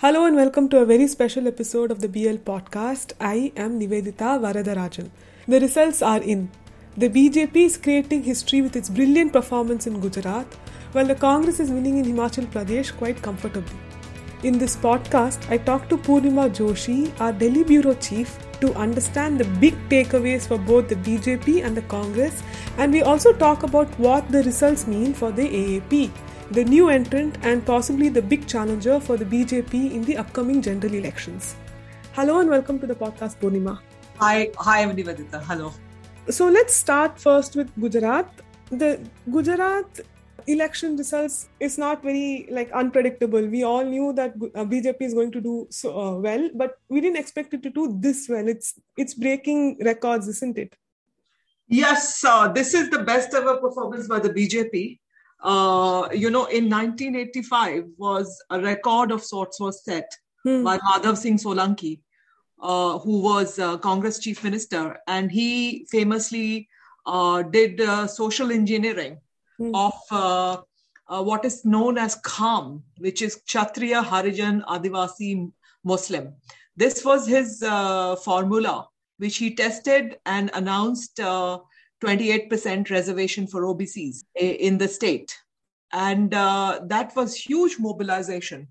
Hello 0.00 0.26
and 0.26 0.36
welcome 0.36 0.68
to 0.68 0.78
a 0.78 0.84
very 0.86 1.08
special 1.08 1.48
episode 1.48 1.90
of 1.90 2.00
the 2.00 2.08
BL 2.08 2.36
podcast. 2.48 3.14
I 3.20 3.52
am 3.56 3.80
Nivedita 3.80 4.28
Varadarajan. 4.42 5.10
The 5.48 5.58
results 5.58 6.02
are 6.02 6.22
in. 6.22 6.50
The 6.96 7.08
BJP 7.08 7.56
is 7.56 7.76
creating 7.76 8.22
history 8.22 8.62
with 8.62 8.76
its 8.76 8.88
brilliant 8.88 9.32
performance 9.32 9.88
in 9.88 9.98
Gujarat, 9.98 10.46
while 10.92 11.04
the 11.04 11.16
Congress 11.16 11.58
is 11.58 11.72
winning 11.72 11.98
in 11.98 12.04
Himachal 12.04 12.46
Pradesh 12.46 12.96
quite 12.96 13.20
comfortably. 13.22 13.76
In 14.44 14.56
this 14.56 14.76
podcast, 14.76 15.50
I 15.50 15.58
talk 15.58 15.88
to 15.88 15.96
Purnima 15.96 16.48
Joshi, 16.60 17.12
our 17.20 17.32
Delhi 17.32 17.64
bureau 17.64 17.94
chief, 17.94 18.38
to 18.60 18.72
understand 18.74 19.40
the 19.40 19.50
big 19.58 19.74
takeaways 19.88 20.46
for 20.46 20.58
both 20.58 20.88
the 20.88 20.94
BJP 20.94 21.64
and 21.64 21.76
the 21.76 21.82
Congress, 21.96 22.44
and 22.76 22.92
we 22.92 23.02
also 23.02 23.32
talk 23.32 23.64
about 23.64 23.98
what 23.98 24.30
the 24.30 24.44
results 24.44 24.86
mean 24.86 25.12
for 25.12 25.32
the 25.32 25.48
AAP 25.48 26.12
the 26.50 26.64
new 26.64 26.88
entrant 26.88 27.36
and 27.42 27.64
possibly 27.66 28.08
the 28.08 28.22
big 28.22 28.46
challenger 28.46 28.98
for 28.98 29.18
the 29.18 29.24
BJP 29.24 29.92
in 29.92 30.02
the 30.04 30.16
upcoming 30.16 30.62
general 30.62 30.94
elections. 30.94 31.56
Hello 32.14 32.40
and 32.40 32.48
welcome 32.48 32.78
to 32.80 32.86
the 32.86 32.94
podcast, 32.94 33.36
Purnima. 33.36 33.78
Hi, 34.16 34.50
hi, 34.56 34.84
Nivedita. 34.86 35.42
Hello. 35.44 35.72
So 36.30 36.48
let's 36.48 36.74
start 36.74 37.20
first 37.20 37.54
with 37.54 37.70
Gujarat. 37.78 38.30
The 38.70 38.98
Gujarat 39.30 40.00
election 40.46 40.96
results 40.96 41.50
is 41.60 41.76
not 41.76 42.02
very 42.02 42.48
like 42.50 42.72
unpredictable. 42.72 43.46
We 43.46 43.62
all 43.62 43.84
knew 43.84 44.14
that 44.14 44.38
BJP 44.38 45.02
uh, 45.02 45.04
is 45.04 45.12
going 45.12 45.32
to 45.32 45.42
do 45.42 45.66
so 45.68 46.00
uh, 46.00 46.14
well, 46.14 46.48
but 46.54 46.78
we 46.88 47.02
didn't 47.02 47.18
expect 47.18 47.52
it 47.52 47.62
to 47.62 47.70
do 47.70 47.94
this 48.00 48.26
well. 48.26 48.48
It's 48.48 48.80
it's 48.96 49.12
breaking 49.12 49.78
records, 49.84 50.26
isn't 50.28 50.56
it? 50.56 50.74
Yes, 51.68 52.24
uh, 52.24 52.48
this 52.48 52.72
is 52.72 52.88
the 52.88 53.00
best 53.00 53.34
ever 53.34 53.58
performance 53.58 54.08
by 54.08 54.18
the 54.18 54.30
BJP 54.30 54.98
uh, 55.40 56.08
you 56.12 56.30
know, 56.30 56.46
in 56.46 56.68
1985 56.68 57.84
was 57.96 58.42
a 58.50 58.60
record 58.60 59.10
of 59.10 59.22
sorts 59.22 59.60
was 59.60 59.84
set 59.84 60.10
hmm. 60.44 60.64
by 60.64 60.78
Madhav 60.78 61.16
Singh 61.16 61.38
Solanki, 61.38 62.00
uh, 62.60 62.98
who 62.98 63.20
was 63.20 63.58
uh, 63.58 63.78
Congress 63.78 64.18
chief 64.18 64.42
minister, 64.42 64.98
and 65.06 65.30
he 65.30 65.86
famously 65.90 66.68
uh, 67.06 67.42
did 67.42 67.80
uh, 67.80 68.06
social 68.06 68.50
engineering 68.50 69.18
hmm. 69.58 69.74
of 69.74 69.94
uh, 70.10 70.56
what 71.08 71.44
is 71.44 71.64
known 71.64 71.98
as 71.98 72.16
KHAM, 72.16 72.82
which 72.98 73.22
is 73.22 73.36
Kshatriya 73.46 74.02
Harijan 74.02 74.64
Adivasi 74.64 75.50
Muslim. 75.84 76.34
This 76.76 77.04
was 77.04 77.26
his 77.26 77.60
formula, 77.60 78.88
which 79.18 79.36
he 79.36 79.54
tested 79.54 80.18
and 80.26 80.50
announced 80.54 81.18
28% 82.04 82.90
reservation 82.90 83.46
for 83.46 83.62
OBCs 83.62 84.24
in 84.36 84.78
the 84.78 84.88
state. 84.88 85.36
And 85.92 86.34
uh, 86.34 86.80
that 86.86 87.14
was 87.16 87.34
huge 87.34 87.78
mobilization. 87.78 88.68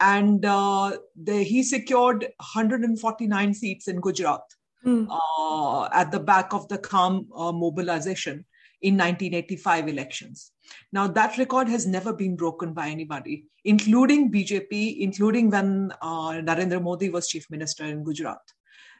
And 0.00 0.44
uh, 0.44 0.98
the, 1.20 1.42
he 1.42 1.62
secured 1.62 2.22
149 2.22 3.54
seats 3.54 3.88
in 3.88 4.00
Gujarat 4.00 4.42
mm. 4.84 5.08
uh, 5.10 5.88
at 5.92 6.12
the 6.12 6.20
back 6.20 6.52
of 6.52 6.68
the 6.68 6.78
KHAM 6.78 7.26
uh, 7.34 7.52
mobilization 7.52 8.44
in 8.82 8.94
1985 8.94 9.88
elections. 9.88 10.52
Now, 10.92 11.08
that 11.08 11.36
record 11.38 11.68
has 11.68 11.86
never 11.86 12.12
been 12.12 12.36
broken 12.36 12.74
by 12.74 12.88
anybody, 12.88 13.46
including 13.64 14.30
BJP, 14.30 14.98
including 15.00 15.50
when 15.50 15.92
uh, 16.00 16.32
Narendra 16.32 16.80
Modi 16.80 17.10
was 17.10 17.26
chief 17.26 17.50
minister 17.50 17.84
in 17.84 18.04
Gujarat. 18.04 18.40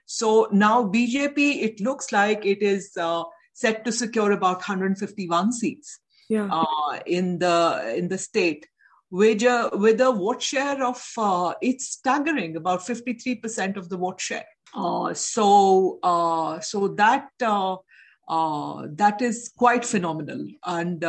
So 0.07 0.49
now 0.51 0.85
BJP, 0.85 1.63
it 1.63 1.81
looks 1.81 2.13
like 2.13 2.45
it 2.45 2.63
is 2.63 2.97
uh, 2.97 3.25
set 3.63 3.85
to 3.85 3.93
secure 3.93 4.33
about 4.33 4.59
151 4.59 5.53
seats 5.53 5.99
yeah. 6.29 6.49
uh, 6.51 6.99
in 7.07 7.39
the 7.39 7.95
in 7.97 8.09
the 8.09 8.19
state 8.19 8.67
with 9.11 9.43
a, 9.43 9.71
with 9.73 10.01
a 10.01 10.13
vote 10.13 10.43
share 10.43 10.85
of 10.85 11.03
uh, 11.17 11.55
it's 11.63 11.89
staggering 11.89 12.57
about 12.57 12.81
53% 12.81 13.77
of 13.77 13.89
the 13.89 13.97
vote 13.97 14.21
share. 14.21 14.45
Uh, 14.75 15.15
so 15.15 15.99
uh, 16.03 16.61
so 16.61 16.89
that 16.89 17.31
uh, 17.43 17.77
uh, 18.29 18.87
that 18.91 19.23
is 19.23 19.51
quite 19.57 19.85
phenomenal. 19.85 20.47
And 20.65 21.03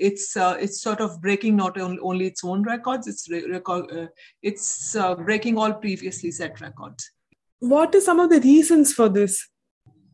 it's 0.00 0.36
it's 0.36 0.80
sort 0.80 1.00
of 1.00 1.20
breaking 1.20 1.56
not 1.56 1.78
only 1.78 2.26
its 2.26 2.42
own 2.42 2.62
records 2.62 3.06
it's 3.06 3.28
re- 3.30 3.46
record, 3.46 4.08
it's 4.42 4.96
breaking 5.18 5.58
all 5.58 5.74
previously 5.74 6.30
set 6.30 6.60
records. 6.60 7.10
What 7.58 7.94
are 7.94 8.00
some 8.00 8.20
of 8.20 8.30
the 8.30 8.40
reasons 8.40 8.92
for 8.92 9.08
this 9.08 9.46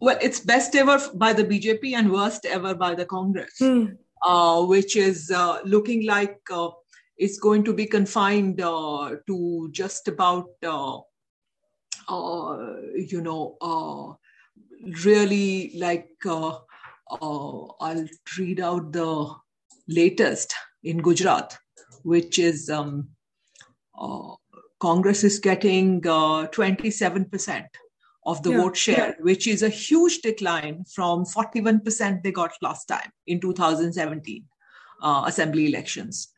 well, 0.02 0.18
it's 0.20 0.40
best 0.40 0.74
ever 0.74 0.98
by 1.14 1.32
the 1.32 1.44
BJP 1.44 1.94
and 1.94 2.10
worst 2.10 2.44
ever 2.44 2.74
by 2.74 2.92
the 2.92 3.06
Congress, 3.06 3.54
hmm. 3.60 3.84
uh, 4.24 4.60
which 4.64 4.96
is 4.96 5.30
uh, 5.30 5.60
looking 5.64 6.04
like 6.04 6.40
uh, 6.50 6.70
it's 7.16 7.38
going 7.38 7.62
to 7.62 7.72
be 7.72 7.86
confined 7.86 8.60
uh, 8.60 9.14
to 9.28 9.68
just 9.70 10.08
about, 10.08 10.48
uh, 10.64 10.98
uh, 12.08 12.80
you 12.96 13.20
know, 13.20 14.18
really 15.04 15.72
like 15.76 16.10
I'll 16.26 18.08
read 18.36 18.58
out 18.58 18.92
the 18.92 19.32
latest 19.86 20.52
in 20.82 20.98
Gujarat, 21.00 21.56
which 22.02 22.41
is 22.41 22.68
um, 22.68 23.10
Congress 24.80 25.22
is 25.22 25.38
getting 25.38 26.00
27% 26.00 27.66
of 28.25 28.43
the 28.43 28.50
yeah, 28.50 28.56
vote 28.59 28.77
share, 28.77 29.16
yeah. 29.19 29.25
which 29.25 29.47
is 29.47 29.62
a 29.62 29.69
huge 29.69 30.21
decline 30.21 30.84
from 30.84 31.25
41% 31.25 32.22
they 32.22 32.33
got 32.33 32.53
last 32.62 32.87
time 32.87 33.10
in 33.27 33.41
2017 33.41 34.44
uh, 35.03 35.25
assembly 35.27 35.66
elections. 35.66 36.28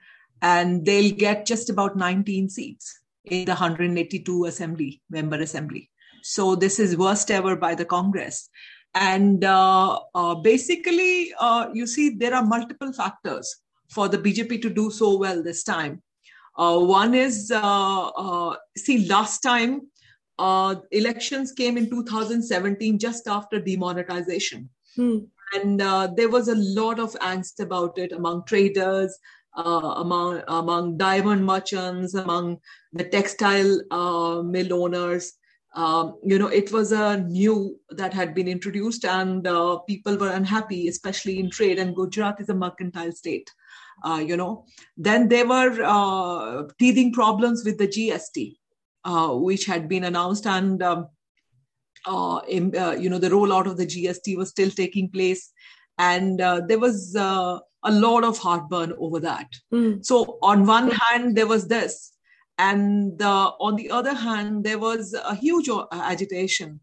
And 0.40 0.84
they'll 0.84 1.14
get 1.14 1.46
just 1.46 1.70
about 1.70 1.96
19 1.96 2.48
seats 2.48 3.00
in 3.24 3.44
the 3.44 3.52
182 3.52 4.44
assembly 4.46 5.02
member 5.10 5.36
assembly. 5.36 5.90
So 6.22 6.54
this 6.54 6.78
is 6.78 6.96
worst 6.96 7.30
ever 7.30 7.56
by 7.56 7.74
the 7.74 7.84
Congress. 7.84 8.48
And 8.94 9.44
uh, 9.44 9.98
uh, 10.14 10.36
basically, 10.36 11.34
uh, 11.38 11.68
you 11.72 11.86
see, 11.86 12.10
there 12.10 12.34
are 12.34 12.44
multiple 12.44 12.92
factors 12.92 13.56
for 13.90 14.08
the 14.08 14.18
BJP 14.18 14.62
to 14.62 14.70
do 14.70 14.90
so 14.90 15.18
well 15.18 15.42
this 15.42 15.64
time. 15.64 16.02
Uh, 16.56 16.78
one 16.78 17.14
is, 17.14 17.50
uh, 17.54 18.54
see, 18.76 19.06
last 19.08 19.40
time 19.40 19.82
uh, 20.38 20.76
elections 20.90 21.52
came 21.52 21.76
in 21.76 21.88
2017 21.88 22.98
just 22.98 23.26
after 23.28 23.60
demonetization. 23.60 24.68
Hmm. 24.96 25.18
And 25.54 25.80
uh, 25.80 26.08
there 26.16 26.28
was 26.28 26.48
a 26.48 26.56
lot 26.56 26.98
of 26.98 27.12
angst 27.14 27.60
about 27.60 27.98
it 27.98 28.12
among 28.12 28.44
traders, 28.44 29.16
uh, 29.56 29.94
among, 29.96 30.42
among 30.48 30.96
diamond 30.96 31.44
merchants, 31.44 32.14
among 32.14 32.58
the 32.92 33.04
textile 33.04 33.80
uh, 33.90 34.42
mill 34.42 34.74
owners. 34.74 35.34
Um, 35.76 36.18
you 36.24 36.38
know, 36.38 36.46
it 36.46 36.72
was 36.72 36.92
a 36.92 37.18
new 37.18 37.78
that 37.90 38.14
had 38.14 38.32
been 38.32 38.46
introduced, 38.46 39.04
and 39.04 39.46
uh, 39.46 39.78
people 39.88 40.16
were 40.16 40.30
unhappy, 40.30 40.86
especially 40.88 41.40
in 41.40 41.50
trade. 41.50 41.78
And 41.78 41.96
Gujarat 41.96 42.40
is 42.40 42.48
a 42.48 42.54
mercantile 42.54 43.12
state. 43.12 43.50
Uh, 44.04 44.22
you 44.24 44.36
know, 44.36 44.66
then 44.96 45.28
there 45.28 45.46
were 45.46 46.68
teething 46.78 47.12
problems 47.12 47.64
with 47.64 47.78
the 47.78 47.88
GST 47.88 48.56
which 49.06 49.66
had 49.66 49.88
been 49.88 50.04
announced, 50.04 50.46
and 50.46 50.82
um, 50.82 51.08
uh, 52.06 52.40
in, 52.48 52.76
uh, 52.76 52.92
you 52.92 53.08
know 53.08 53.18
the 53.18 53.30
rollout 53.30 53.66
of 53.66 53.76
the 53.76 53.86
GST 53.86 54.36
was 54.36 54.50
still 54.50 54.70
taking 54.70 55.10
place, 55.10 55.52
and 55.98 56.40
uh, 56.40 56.60
there 56.66 56.78
was 56.78 57.14
uh, 57.16 57.58
a 57.84 57.92
lot 57.92 58.24
of 58.24 58.38
heartburn 58.38 58.94
over 58.98 59.20
that. 59.20 59.48
Mm. 59.72 60.04
So 60.04 60.38
on 60.42 60.66
one 60.66 60.90
hand, 60.90 61.36
there 61.36 61.46
was 61.46 61.68
this, 61.68 62.12
and 62.58 63.20
on 63.22 63.76
the 63.76 63.90
other 63.90 64.14
hand, 64.14 64.64
there 64.64 64.78
was 64.78 65.14
a 65.14 65.34
huge 65.34 65.68
agitation 65.92 66.80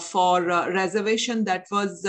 for 0.00 0.42
reservation 0.42 1.44
that 1.44 1.66
was 1.70 2.04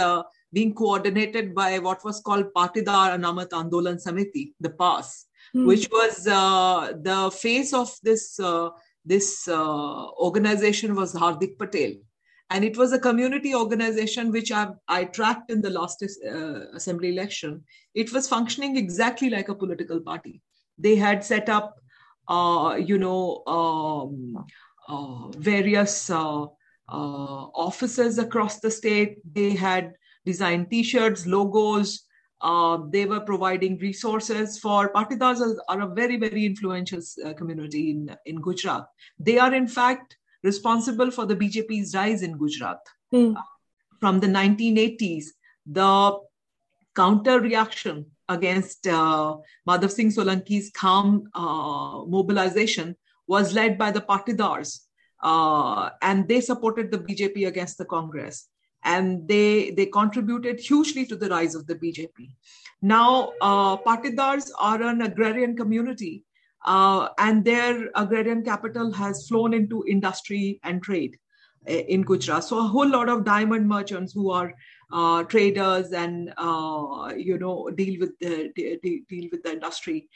being 0.53 0.73
coordinated 0.73 1.55
by 1.55 1.79
what 1.79 2.03
was 2.03 2.21
called 2.21 2.53
Patidar 2.55 3.17
Anamat 3.17 3.49
Andolan 3.49 4.03
Samiti, 4.03 4.53
the 4.59 4.69
PAAS, 4.69 5.25
mm. 5.55 5.65
which 5.65 5.89
was 5.89 6.27
uh, 6.27 6.93
the 7.01 7.31
face 7.31 7.73
of 7.73 7.95
this 8.03 8.39
uh, 8.39 8.69
this 9.05 9.47
uh, 9.47 10.07
organization 10.11 10.95
was 10.95 11.13
Hardik 11.13 11.57
Patel. 11.57 11.93
And 12.49 12.65
it 12.65 12.75
was 12.75 12.91
a 12.91 12.99
community 12.99 13.55
organization 13.55 14.31
which 14.31 14.51
I, 14.51 14.67
I 14.87 15.05
tracked 15.05 15.49
in 15.51 15.61
the 15.61 15.69
last 15.69 16.03
uh, 16.03 16.65
assembly 16.75 17.09
election. 17.09 17.63
It 17.95 18.11
was 18.11 18.27
functioning 18.27 18.75
exactly 18.75 19.29
like 19.29 19.47
a 19.47 19.55
political 19.55 20.01
party. 20.01 20.41
They 20.77 20.95
had 20.95 21.23
set 21.23 21.47
up, 21.47 21.79
uh, 22.27 22.77
you 22.77 22.97
know, 22.97 23.43
um, 23.47 24.45
uh, 24.89 25.29
various 25.37 26.09
uh, 26.09 26.43
uh, 26.43 26.47
offices 26.89 28.17
across 28.17 28.59
the 28.59 28.69
state. 28.69 29.19
They 29.31 29.51
had 29.51 29.93
designed 30.25 30.69
T-shirts, 30.69 31.25
logos, 31.25 32.03
uh, 32.41 32.79
they 32.89 33.05
were 33.05 33.19
providing 33.19 33.77
resources 33.77 34.57
for 34.57 34.91
Patidars 34.93 35.41
are 35.67 35.81
a 35.81 35.87
very, 35.87 36.17
very 36.17 36.45
influential 36.45 36.99
uh, 37.25 37.33
community 37.33 37.91
in, 37.91 38.15
in 38.25 38.41
Gujarat. 38.41 38.87
They 39.19 39.37
are, 39.37 39.53
in 39.53 39.67
fact, 39.67 40.17
responsible 40.43 41.11
for 41.11 41.25
the 41.25 41.35
BJP's 41.35 41.95
rise 41.95 42.23
in 42.23 42.37
Gujarat. 42.37 42.79
Mm. 43.13 43.35
Uh, 43.37 43.41
from 43.99 44.19
the 44.19 44.27
1980s, 44.27 45.25
the 45.65 46.17
counter 46.95 47.39
reaction 47.39 48.05
against 48.27 48.87
uh, 48.87 49.37
Madhav 49.67 49.91
Singh 49.91 50.09
Solanki's 50.09 50.71
KHAM 50.71 51.23
uh, 51.33 52.05
mobilization 52.05 52.95
was 53.27 53.53
led 53.53 53.77
by 53.77 53.91
the 53.91 54.01
Patidars, 54.01 54.79
uh, 55.21 55.89
and 56.01 56.27
they 56.27 56.41
supported 56.41 56.91
the 56.91 56.97
BJP 56.97 57.47
against 57.47 57.77
the 57.77 57.85
Congress. 57.85 58.49
And 58.83 59.27
they, 59.27 59.71
they 59.71 59.85
contributed 59.85 60.59
hugely 60.59 61.05
to 61.05 61.15
the 61.15 61.29
rise 61.29 61.55
of 61.55 61.67
the 61.67 61.75
BJP. 61.75 62.31
Now, 62.81 63.33
uh, 63.41 63.77
Patidars 63.77 64.49
are 64.57 64.81
an 64.81 65.01
agrarian 65.01 65.55
community, 65.55 66.23
uh, 66.65 67.09
and 67.19 67.45
their 67.45 67.89
agrarian 67.95 68.43
capital 68.43 68.91
has 68.91 69.27
flown 69.27 69.53
into 69.53 69.85
industry 69.87 70.59
and 70.63 70.81
trade 70.81 71.17
uh, 71.69 71.73
in 71.73 72.01
Gujarat. 72.01 72.43
So, 72.43 72.57
a 72.57 72.63
whole 72.63 72.89
lot 72.89 73.07
of 73.07 73.23
diamond 73.23 73.67
merchants 73.67 74.13
who 74.13 74.31
are 74.31 74.53
uh, 74.91 75.23
traders 75.23 75.91
and 75.91 76.33
uh, 76.37 77.13
you 77.15 77.37
know 77.37 77.69
deal 77.69 77.99
with 77.99 78.17
the 78.19 78.51
deal 79.07 79.29
with 79.31 79.43
the 79.43 79.51
industry 79.51 80.09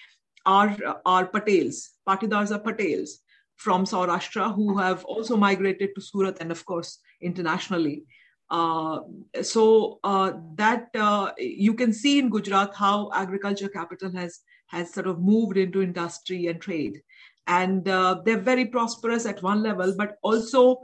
are 0.45 0.75
are 1.05 1.27
Patels. 1.27 1.89
Patidars 2.07 2.51
are 2.51 2.59
Patels 2.59 3.11
from 3.55 3.85
Saurashtra 3.85 4.53
who 4.53 4.77
have 4.77 5.05
also 5.05 5.37
migrated 5.37 5.95
to 5.95 6.01
Surat 6.01 6.37
and 6.39 6.51
of 6.51 6.65
course 6.65 6.99
internationally. 7.21 8.05
Uh, 8.49 8.99
so 9.41 9.99
uh, 10.03 10.33
that 10.55 10.89
uh, 10.95 11.31
you 11.37 11.73
can 11.73 11.91
see 11.91 12.19
in 12.19 12.29
Gujarat 12.29 12.75
how 12.75 13.09
agriculture 13.13 13.69
capital 13.69 14.11
has 14.11 14.39
has 14.67 14.93
sort 14.93 15.07
of 15.07 15.19
moved 15.19 15.57
into 15.57 15.81
industry 15.81 16.47
and 16.47 16.61
trade, 16.61 17.01
and 17.47 17.87
uh, 17.87 18.21
they're 18.23 18.37
very 18.37 18.65
prosperous 18.65 19.25
at 19.25 19.41
one 19.41 19.63
level, 19.63 19.95
but 19.97 20.17
also 20.21 20.79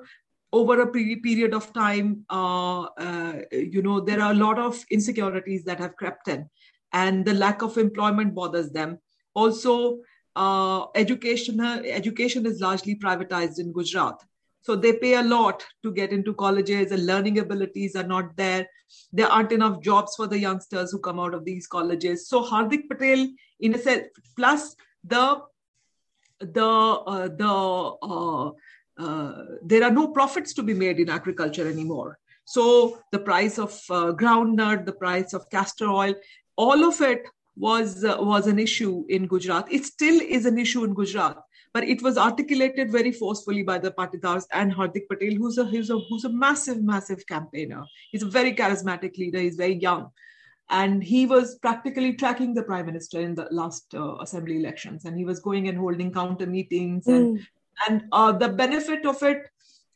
over 0.53 0.81
a 0.81 0.91
period 0.91 1.53
of 1.53 1.71
time, 1.71 2.25
uh, 2.29 2.85
you 3.51 3.81
know, 3.81 4.01
there 4.01 4.21
are 4.21 4.31
a 4.31 4.35
lot 4.35 4.59
of 4.59 4.83
insecurities 4.91 5.63
that 5.63 5.79
have 5.79 5.95
crept 5.95 6.27
in, 6.27 6.49
and 6.93 7.25
the 7.25 7.33
lack 7.33 7.61
of 7.61 7.77
employment 7.77 8.35
bothers 8.35 8.71
them. 8.71 8.97
Also, 9.33 9.99
education 10.95 11.59
education 11.85 12.45
is 12.45 12.59
largely 12.59 12.95
privatized 12.95 13.59
in 13.59 13.71
Gujarat, 13.71 14.21
so 14.61 14.75
they 14.75 14.93
pay 14.93 15.15
a 15.15 15.23
lot 15.23 15.65
to 15.83 15.91
get 15.91 16.11
into 16.11 16.33
colleges, 16.33 16.91
and 16.91 17.05
learning 17.05 17.39
abilities 17.39 17.95
are 17.95 18.07
not 18.07 18.35
there. 18.37 18.67
There 19.11 19.27
aren't 19.27 19.51
enough 19.51 19.81
jobs 19.81 20.15
for 20.15 20.27
the 20.27 20.39
youngsters 20.39 20.91
who 20.91 20.99
come 20.99 21.19
out 21.19 21.33
of 21.33 21.45
these 21.45 21.67
colleges. 21.67 22.27
So 22.27 22.43
Hardik 22.43 22.87
Patel, 22.89 23.27
in 23.59 23.75
a 23.75 23.79
sense, 23.79 24.07
plus 24.35 24.75
the 25.03 25.41
the 26.39 26.65
uh, 26.65 27.27
the 27.27 27.47
uh, 28.01 28.51
uh, 28.97 29.45
there 29.63 29.83
are 29.83 29.91
no 29.91 30.07
profits 30.09 30.53
to 30.53 30.63
be 30.63 30.73
made 30.73 30.99
in 30.99 31.09
agriculture 31.09 31.67
anymore. 31.67 32.17
So 32.45 32.99
the 33.11 33.19
price 33.19 33.57
of 33.57 33.71
uh, 33.89 34.11
groundnut, 34.11 34.85
the 34.85 34.93
price 34.93 35.33
of 35.33 35.49
castor 35.49 35.87
oil, 35.87 36.15
all 36.55 36.83
of 36.83 37.01
it 37.01 37.25
was 37.55 38.03
uh, 38.03 38.17
was 38.19 38.47
an 38.47 38.59
issue 38.59 39.05
in 39.09 39.27
Gujarat. 39.27 39.71
It 39.71 39.85
still 39.85 40.19
is 40.21 40.45
an 40.45 40.57
issue 40.57 40.83
in 40.83 40.93
Gujarat, 40.93 41.37
but 41.73 41.83
it 41.83 42.01
was 42.01 42.17
articulated 42.17 42.91
very 42.91 43.11
forcefully 43.11 43.63
by 43.63 43.77
the 43.77 43.91
Patidars 43.91 44.45
and 44.51 44.73
Hardik 44.73 45.07
Patel, 45.09 45.35
who's 45.35 45.57
a, 45.57 45.63
who's 45.65 45.89
a 45.89 45.97
who's 46.09 46.25
a 46.25 46.29
massive, 46.29 46.83
massive 46.83 47.25
campaigner. 47.27 47.85
He's 48.11 48.23
a 48.23 48.29
very 48.29 48.53
charismatic 48.53 49.17
leader. 49.17 49.39
He's 49.39 49.55
very 49.55 49.75
young, 49.75 50.09
and 50.69 51.03
he 51.03 51.25
was 51.25 51.55
practically 51.59 52.13
tracking 52.13 52.53
the 52.53 52.63
prime 52.63 52.85
minister 52.85 53.19
in 53.21 53.35
the 53.35 53.47
last 53.51 53.93
uh, 53.95 54.17
assembly 54.17 54.57
elections, 54.57 55.05
and 55.05 55.17
he 55.17 55.25
was 55.25 55.39
going 55.39 55.67
and 55.67 55.77
holding 55.77 56.11
counter 56.11 56.45
meetings 56.45 57.07
and 57.07 57.39
mm 57.39 57.45
and 57.87 58.03
uh, 58.11 58.31
the 58.31 58.49
benefit 58.49 59.05
of 59.05 59.21
it 59.23 59.49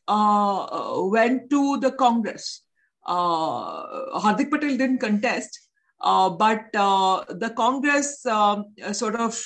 uh, 0.08 0.94
went 0.96 1.50
to 1.50 1.78
the 1.78 1.92
Congress. 1.92 2.62
Uh, 3.06 4.18
Hardik 4.18 4.50
Patel 4.50 4.76
didn't 4.76 4.98
contest, 4.98 5.68
uh, 6.00 6.30
but 6.30 6.64
uh, 6.74 7.24
the 7.28 7.50
Congress 7.50 8.24
um, 8.26 8.66
sort 8.92 9.16
of 9.16 9.40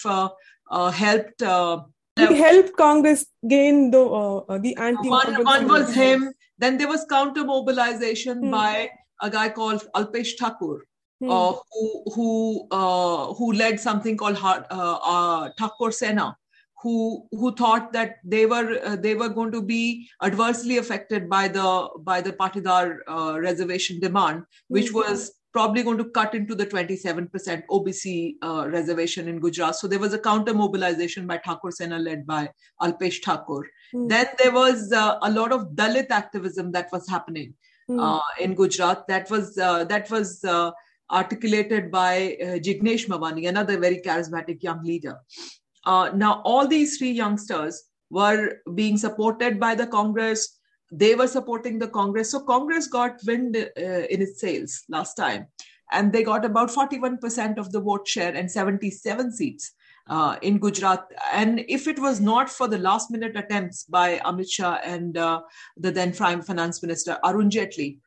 uh, 0.71 0.91
helped. 0.91 1.43
He 2.29 2.37
helped 2.37 2.77
Congress 2.77 3.27
gain 3.49 3.91
the 3.91 4.59
the 4.63 4.77
anti. 4.77 5.09
One, 5.09 5.45
one 5.45 5.69
was 5.69 5.95
him. 5.95 6.33
Then 6.59 6.79
there 6.79 6.89
was 6.89 7.07
counter 7.09 7.45
mobilization 7.45 8.39
hmm. 8.45 8.51
by 8.51 8.91
a 9.23 9.31
guy 9.31 9.49
called 9.49 9.85
Alpesh 9.95 10.37
Thakur. 10.39 10.85
Hmm. 11.23 11.29
who 11.29 12.03
who 12.15 12.67
who 13.39 13.53
led 13.53 13.79
something 13.79 14.17
called 14.17 14.39
Thakur 14.39 15.91
Sena, 15.93 16.37
who 16.83 17.27
who 17.31 17.55
thought 17.55 17.93
that 17.93 18.17
they 18.25 18.47
were 18.47 18.81
uh, 18.83 18.97
they 18.97 19.15
were 19.15 19.29
going 19.29 19.53
to 19.53 19.63
be 19.63 20.09
adversely 20.23 20.79
affected 20.79 21.29
by 21.29 21.47
the 21.49 21.89
by 22.01 22.21
the 22.23 22.33
Patidar 22.33 22.99
uh, 23.07 23.39
reservation 23.39 24.01
demand, 24.01 24.45
which 24.69 24.87
mm-hmm. 24.87 25.11
was 25.11 25.33
probably 25.53 25.83
going 25.83 25.99
to 25.99 26.11
cut 26.11 26.35
into 26.35 26.55
the 26.55 26.67
27% 26.67 27.63
OBC 27.71 28.35
uh, 28.43 28.69
reservation 28.69 29.29
in 29.29 29.41
Gujarat. 29.41 29.77
So 29.77 29.89
there 29.89 29.99
was 29.99 30.15
a 30.15 30.19
counter 30.19 30.55
mobilization 30.55 31.27
by 31.27 31.39
Thakur 31.39 31.71
Sena 31.71 31.99
led 31.99 32.27
by 32.27 32.51
Alpesh 32.81 33.23
Thakur. 33.23 33.69
Mm-hmm. 33.95 34.09
Then 34.09 34.27
there 34.39 34.53
was 34.53 34.93
uh, 34.93 35.19
a 35.23 35.31
lot 35.31 35.53
of 35.53 35.71
Dalit 35.75 36.11
activism 36.11 36.73
that 36.73 36.89
was 36.93 37.09
happening 37.09 37.55
mm-hmm. 37.91 38.43
in 38.43 38.55
Gujarat. 38.55 39.07
That 39.09 39.31
was 39.31 39.59
uh, 39.59 39.85
that 39.85 40.11
was 40.11 40.45
articulated 41.11 41.91
by 41.91 42.37
Jignesh 42.41 43.09
Mevani, 43.09 43.49
another 43.49 43.77
very 43.79 44.01
charismatic 44.01 44.63
young 44.63 44.83
leader. 44.85 45.17
Uh, 45.85 46.11
now, 46.15 46.43
all 46.45 46.67
these 46.67 46.99
three 46.99 47.11
youngsters 47.11 47.85
were 48.11 48.59
being 48.75 48.99
supported 48.99 49.59
by 49.59 49.75
the 49.75 49.87
Congress. 49.87 50.59
They 50.91 51.15
were 51.15 51.27
supporting 51.27 51.79
the 51.79 51.89
Congress. 51.89 52.31
So, 52.31 52.41
Congress 52.41 52.87
got 52.87 53.21
wind 53.27 53.57
uh, 53.57 53.81
in 53.81 54.23
its 54.23 54.41
sails 54.41 54.83
last 54.89 55.15
time, 55.15 55.47
and 55.93 56.13
they 56.13 56.23
got 56.23 56.45
about 56.45 56.71
41% 56.71 57.59
of 57.59 57.73
the 57.73 57.81
vote 57.81 58.07
share 58.07 58.35
and 58.35 58.51
77 58.51 59.33
seats. 59.33 59.73
Uh, 60.09 60.37
in 60.43 60.59
Gujarat. 60.59 61.07
And 61.33 61.65
if 61.69 61.87
it 61.87 61.97
was 61.97 62.21
not 62.21 62.51
for 62.51 62.67
the 62.67 62.79
last 62.79 63.13
minute 63.13 63.37
attempts 63.37 63.85
by 63.85 64.19
Amit 64.25 64.51
Shah 64.51 64.81
and 64.83 65.17
uh, 65.17 65.43
the 65.77 65.93
then 65.93 66.13
Prime 66.13 66.43
Finance 66.43 66.83
Minister 66.83 67.17
Arun 67.23 67.49
Jaitley, 67.49 67.99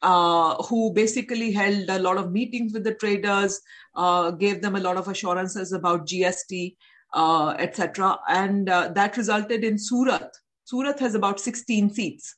uh, 0.00 0.54
who 0.62 0.92
basically 0.94 1.52
held 1.52 1.90
a 1.90 1.98
lot 1.98 2.16
of 2.16 2.32
meetings 2.32 2.72
with 2.72 2.84
the 2.84 2.94
traders, 2.94 3.60
uh, 3.94 4.30
gave 4.30 4.62
them 4.62 4.76
a 4.76 4.80
lot 4.80 4.96
of 4.96 5.08
assurances 5.08 5.72
about 5.72 6.06
GST, 6.06 6.76
uh, 7.12 7.54
etc. 7.58 8.18
And 8.28 8.68
uh, 8.68 8.88
that 8.94 9.16
resulted 9.16 9.62
in 9.62 9.78
Surat. 9.78 10.34
Surat 10.70 11.00
has 11.00 11.16
about 11.16 11.40
16 11.40 11.90
seats. 11.90 12.36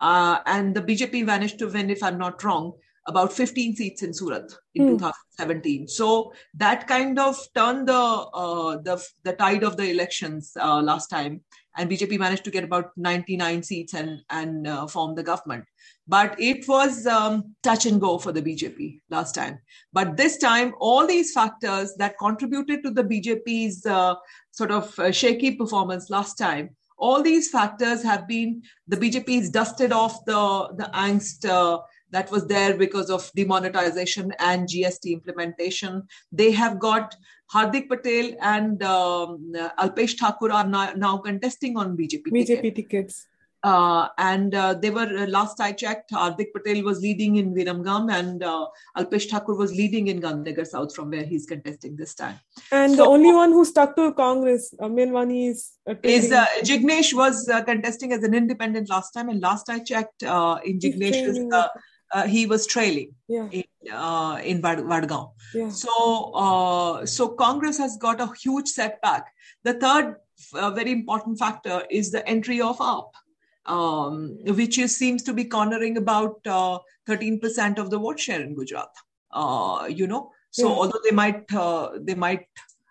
Uh, 0.00 0.38
and 0.46 0.74
the 0.74 0.82
BJP 0.82 1.24
managed 1.24 1.58
to 1.58 1.68
win, 1.68 1.90
if 1.90 2.02
I'm 2.02 2.18
not 2.18 2.42
wrong, 2.42 2.72
about 3.06 3.32
15 3.32 3.76
seats 3.76 4.02
in 4.02 4.14
Surat 4.14 4.50
in 4.74 4.84
mm. 4.84 4.98
2017. 4.98 5.88
So 5.88 6.32
that 6.54 6.86
kind 6.88 7.18
of 7.18 7.38
turned 7.54 7.88
the 7.88 7.94
uh, 7.94 8.78
the 8.78 9.04
the 9.24 9.34
tide 9.34 9.62
of 9.62 9.76
the 9.76 9.90
elections 9.90 10.52
uh, 10.58 10.80
last 10.80 11.08
time, 11.08 11.42
and 11.76 11.90
BJP 11.90 12.18
managed 12.18 12.44
to 12.44 12.50
get 12.50 12.64
about 12.64 12.92
99 12.96 13.62
seats 13.62 13.92
and 13.92 14.20
and 14.30 14.66
uh, 14.66 14.86
form 14.86 15.14
the 15.14 15.22
government. 15.22 15.64
But 16.08 16.34
it 16.40 16.66
was 16.66 17.06
um, 17.06 17.54
touch 17.62 17.84
and 17.86 18.00
go 18.00 18.18
for 18.18 18.32
the 18.32 18.42
BJP 18.42 19.00
last 19.10 19.34
time. 19.34 19.58
But 19.92 20.16
this 20.16 20.38
time, 20.38 20.74
all 20.78 21.06
these 21.06 21.32
factors 21.32 21.94
that 21.98 22.18
contributed 22.18 22.82
to 22.84 22.90
the 22.90 23.04
BJP's 23.04 23.84
uh, 23.84 24.14
sort 24.50 24.70
of 24.70 24.98
uh, 24.98 25.12
shaky 25.12 25.56
performance 25.56 26.08
last 26.08 26.36
time, 26.36 26.70
all 26.96 27.22
these 27.22 27.50
factors 27.50 28.02
have 28.02 28.26
been 28.28 28.62
the 28.88 28.96
bjp 28.96 29.36
has 29.36 29.50
dusted 29.50 29.92
off 29.92 30.24
the 30.24 30.68
the 30.76 30.90
angst 30.94 31.48
uh, 31.48 31.78
that 32.14 32.30
was 32.30 32.46
there 32.46 32.76
because 32.76 33.10
of 33.10 33.30
demonetization 33.34 34.32
and 34.38 34.68
GST 34.68 35.12
implementation. 35.12 36.06
They 36.30 36.52
have 36.52 36.78
got 36.78 37.16
Hardik 37.52 37.88
Patel 37.88 38.36
and 38.40 38.82
um, 38.82 39.52
Alpesh 39.78 40.16
Thakur 40.16 40.52
are 40.52 40.66
now, 40.66 40.92
now, 40.96 41.18
contesting 41.18 41.76
on 41.76 41.96
BJP, 41.96 42.26
BJP 42.28 42.46
ticket. 42.46 42.74
tickets. 42.76 43.26
Uh, 43.64 44.08
and 44.18 44.54
uh, 44.54 44.74
they 44.74 44.90
were 44.90 45.10
uh, 45.20 45.26
last 45.26 45.58
I 45.58 45.72
checked, 45.72 46.10
Hardik 46.12 46.52
Patel 46.52 46.82
was 46.84 47.00
leading 47.00 47.36
in 47.36 47.54
Viramgam, 47.54 48.12
and 48.12 48.42
uh, 48.42 48.66
Alpesh 48.96 49.30
Thakur 49.30 49.54
was 49.54 49.72
leading 49.72 50.08
in 50.08 50.20
Gandhinagar 50.20 50.66
South, 50.66 50.94
from 50.94 51.10
where 51.10 51.24
he's 51.24 51.46
contesting 51.46 51.96
this 51.96 52.14
time. 52.14 52.38
And 52.70 52.92
so, 52.92 52.96
the 52.98 53.08
only 53.08 53.32
one 53.32 53.52
who 53.52 53.64
stuck 53.64 53.96
to 53.96 54.12
Congress, 54.12 54.74
Amelwani, 54.78 55.50
is 55.50 55.72
is 56.02 56.30
uh, 56.30 56.44
Jignesh 56.62 57.14
was 57.14 57.48
uh, 57.48 57.62
contesting 57.64 58.12
as 58.12 58.22
an 58.22 58.34
independent 58.34 58.90
last 58.90 59.12
time, 59.12 59.30
and 59.30 59.40
last 59.40 59.70
I 59.70 59.78
checked, 59.78 60.22
in 60.22 60.78
Jignesh's 60.78 61.38
uh, 62.14 62.26
he 62.26 62.46
was 62.46 62.66
trailing 62.66 63.14
yeah. 63.28 63.48
in, 63.50 63.64
uh, 63.92 64.40
in 64.44 64.62
Vadgam. 64.62 65.32
Yeah. 65.52 65.68
So, 65.70 66.32
uh, 66.34 67.06
so 67.06 67.28
Congress 67.28 67.78
has 67.78 67.96
got 67.96 68.20
a 68.20 68.30
huge 68.40 68.68
setback. 68.68 69.32
The 69.64 69.74
third 69.74 70.16
uh, 70.54 70.70
very 70.70 70.92
important 70.92 71.38
factor 71.38 71.84
is 71.90 72.10
the 72.10 72.26
entry 72.28 72.60
of 72.60 72.78
AAP, 72.78 73.10
um, 73.66 74.36
which 74.44 74.78
is, 74.78 74.96
seems 74.96 75.22
to 75.22 75.32
be 75.32 75.44
cornering 75.44 75.96
about 75.96 76.42
13% 76.44 76.78
uh, 77.78 77.82
of 77.82 77.90
the 77.90 77.98
vote 77.98 78.20
share 78.20 78.42
in 78.42 78.54
Gujarat. 78.54 78.88
Uh, 79.32 79.86
you 79.90 80.06
know, 80.06 80.30
so 80.50 80.68
yeah. 80.68 80.74
although 80.74 81.00
they 81.02 81.14
might 81.14 81.48
they 82.06 82.14
might 82.14 82.46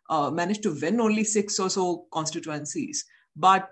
manage 0.10 0.60
to 0.60 0.78
win 0.82 1.00
only 1.00 1.24
six 1.24 1.60
or 1.60 1.70
so 1.70 2.06
constituencies, 2.12 3.06
but 3.36 3.70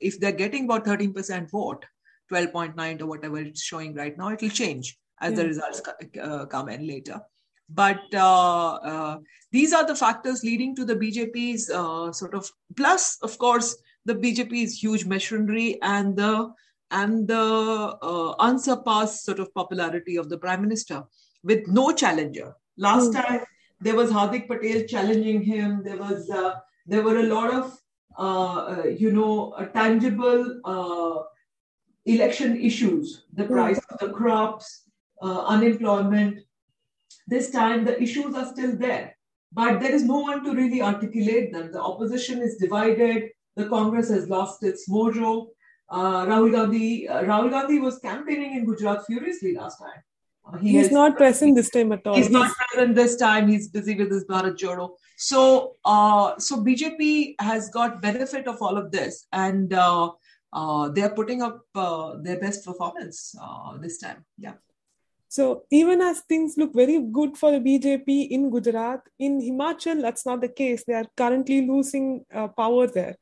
if 0.00 0.20
they're 0.20 0.32
getting 0.32 0.64
about 0.64 0.84
13% 0.84 1.50
vote, 1.50 1.84
12.9 2.30 3.00
or 3.00 3.06
whatever 3.06 3.38
it's 3.38 3.62
showing 3.62 3.94
right 3.94 4.16
now. 4.16 4.30
It'll 4.30 4.48
change 4.48 4.98
as 5.20 5.32
yeah. 5.32 5.36
the 5.36 5.46
results 5.46 5.82
uh, 6.20 6.46
come 6.46 6.68
in 6.68 6.86
later. 6.86 7.20
But 7.68 8.00
uh, 8.14 8.74
uh, 8.74 9.18
these 9.52 9.72
are 9.72 9.86
the 9.86 9.94
factors 9.94 10.42
leading 10.42 10.74
to 10.76 10.84
the 10.84 10.96
BJP's 10.96 11.70
uh, 11.70 12.12
sort 12.12 12.34
of 12.34 12.50
plus, 12.76 13.18
of 13.22 13.36
course, 13.38 13.76
the 14.04 14.14
BJP's 14.14 14.82
huge 14.82 15.04
machinery 15.04 15.78
and 15.82 16.16
the 16.16 16.52
and 16.90 17.28
the 17.28 17.96
uh, 18.02 18.34
unsurpassed 18.38 19.24
sort 19.24 19.38
of 19.38 19.52
popularity 19.54 20.16
of 20.16 20.30
the 20.30 20.38
prime 20.38 20.62
minister 20.62 21.02
with 21.42 21.66
no 21.68 21.92
challenger. 21.92 22.54
Last 22.78 23.10
mm. 23.10 23.22
time 23.22 23.40
there 23.80 23.94
was 23.94 24.10
Hardik 24.10 24.48
Patel 24.48 24.84
challenging 24.84 25.42
him. 25.42 25.82
There 25.84 25.98
was 25.98 26.30
uh, 26.30 26.54
there 26.86 27.02
were 27.02 27.18
a 27.18 27.24
lot 27.24 27.52
of 27.52 27.78
uh, 28.18 28.54
uh 28.56 28.84
you 28.84 29.12
know 29.12 29.54
tangible 29.74 30.60
uh, 30.64 31.22
election 32.06 32.60
issues: 32.60 33.24
the 33.34 33.44
hmm. 33.44 33.52
price 33.52 33.78
mm. 33.78 33.92
of 33.92 33.98
the 34.00 34.14
crops, 34.14 34.84
uh, 35.22 35.44
unemployment. 35.44 36.44
This 37.26 37.50
time 37.50 37.84
the 37.84 38.00
issues 38.02 38.34
are 38.34 38.46
still 38.46 38.76
there, 38.76 39.16
but 39.52 39.80
there 39.80 39.94
is 39.94 40.04
no 40.04 40.20
one 40.20 40.44
to 40.44 40.54
really 40.54 40.82
articulate 40.82 41.52
them. 41.52 41.72
The 41.72 41.80
opposition 41.80 42.40
is 42.40 42.56
divided. 42.56 43.30
The 43.56 43.68
Congress 43.68 44.08
has 44.10 44.28
lost 44.28 44.62
its 44.62 44.88
mojo. 44.88 45.48
Uh, 45.90 46.26
Rahul 46.26 46.52
Gandhi, 46.52 47.08
uh, 47.08 47.22
Rahul 47.22 47.50
Gandhi 47.50 47.78
was 47.78 47.98
campaigning 47.98 48.54
in 48.54 48.66
Gujarat 48.66 49.06
furiously 49.06 49.54
last 49.54 49.78
time. 49.78 50.02
Uh, 50.46 50.58
he 50.58 50.72
he's 50.72 50.90
not 50.90 51.16
present 51.16 51.56
this 51.56 51.70
time 51.70 51.92
at 51.92 52.06
all. 52.06 52.14
He's, 52.14 52.26
he's, 52.26 52.32
not 52.32 52.52
present 52.56 52.94
this 52.94 53.16
time. 53.16 53.48
He's 53.48 53.68
busy 53.68 53.94
with 53.94 54.10
his 54.10 54.24
Bharat 54.24 54.56
Jodo. 54.58 54.90
So, 55.16 55.76
uh, 55.84 56.38
so 56.38 56.62
BJP 56.62 57.36
has 57.40 57.70
got 57.70 58.02
benefit 58.02 58.46
of 58.46 58.60
all 58.60 58.76
of 58.76 58.90
this, 58.90 59.26
and 59.32 59.72
uh, 59.72 60.12
uh, 60.52 60.88
they 60.90 61.02
are 61.02 61.10
putting 61.10 61.42
up 61.42 61.62
their 62.22 62.38
best 62.38 62.64
performance 62.64 63.34
this 63.80 63.98
time. 63.98 64.24
Yeah. 64.36 64.54
So 65.28 65.64
even 65.70 66.00
as 66.00 66.20
things 66.20 66.56
look 66.56 66.74
very 66.74 67.00
good 67.00 67.36
for 67.36 67.50
the 67.50 67.58
BJP 67.58 68.28
in 68.30 68.50
Gujarat, 68.50 69.00
in 69.18 69.40
Himachal 69.40 70.00
that's 70.02 70.24
not 70.24 70.40
the 70.40 70.48
case. 70.48 70.84
They 70.86 70.94
are 70.94 71.06
currently 71.16 71.66
losing 71.66 72.24
power 72.56 72.86
there 72.86 73.16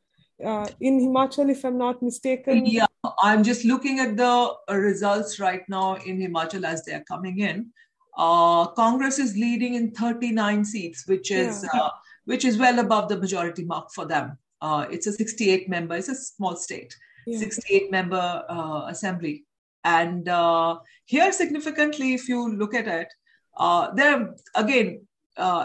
uh, 0.44 0.68
in 0.80 1.00
Himachal, 1.00 1.50
if 1.50 1.64
I'm 1.64 1.78
not 1.78 2.02
mistaken. 2.02 2.66
Yeah, 2.66 2.86
I'm 3.22 3.42
just 3.42 3.64
looking 3.64 4.00
at 4.00 4.16
the 4.16 4.54
results 4.68 5.40
right 5.40 5.62
now 5.68 5.94
in 5.94 6.18
Himachal 6.18 6.64
as 6.64 6.84
they 6.84 6.92
are 6.92 7.04
coming 7.04 7.40
in. 7.40 7.72
Uh, 8.16 8.66
Congress 8.68 9.18
is 9.18 9.36
leading 9.36 9.74
in 9.74 9.90
39 9.92 10.64
seats, 10.64 11.06
which 11.06 11.30
is 11.30 11.66
yeah. 11.72 11.80
uh, 11.80 11.90
which 12.24 12.44
is 12.44 12.58
well 12.58 12.78
above 12.78 13.08
the 13.08 13.16
majority 13.16 13.64
mark 13.64 13.90
for 13.94 14.06
them. 14.06 14.38
Uh, 14.60 14.86
it's 14.90 15.06
a 15.06 15.12
68 15.12 15.68
member. 15.68 15.96
It's 15.96 16.08
a 16.08 16.14
small 16.14 16.56
state, 16.56 16.96
yeah. 17.26 17.38
68 17.38 17.90
member 17.90 18.44
uh, 18.48 18.86
assembly, 18.88 19.44
and 19.94 20.28
uh, 20.28 20.78
here 21.04 21.30
significantly, 21.32 22.14
if 22.14 22.28
you 22.28 22.40
look 22.62 22.74
at 22.74 22.88
it, 22.88 23.08
there 23.94 24.34
again 24.54 25.06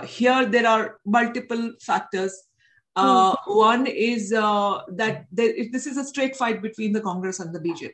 here 0.06 0.46
there 0.46 0.68
are 0.68 0.98
multiple 1.06 1.74
factors 1.82 2.34
uh, 2.96 3.34
mm. 3.34 3.56
One 3.56 3.88
is 3.88 4.34
uh, 4.34 4.82
that 4.90 5.26
there, 5.32 5.54
this 5.72 5.88
is 5.88 5.98
a 5.98 6.04
straight 6.04 6.36
fight 6.36 6.62
between 6.62 6.92
the 6.92 7.02
Congress 7.02 7.40
and 7.40 7.54
the 7.56 7.60
BJP. 7.60 7.94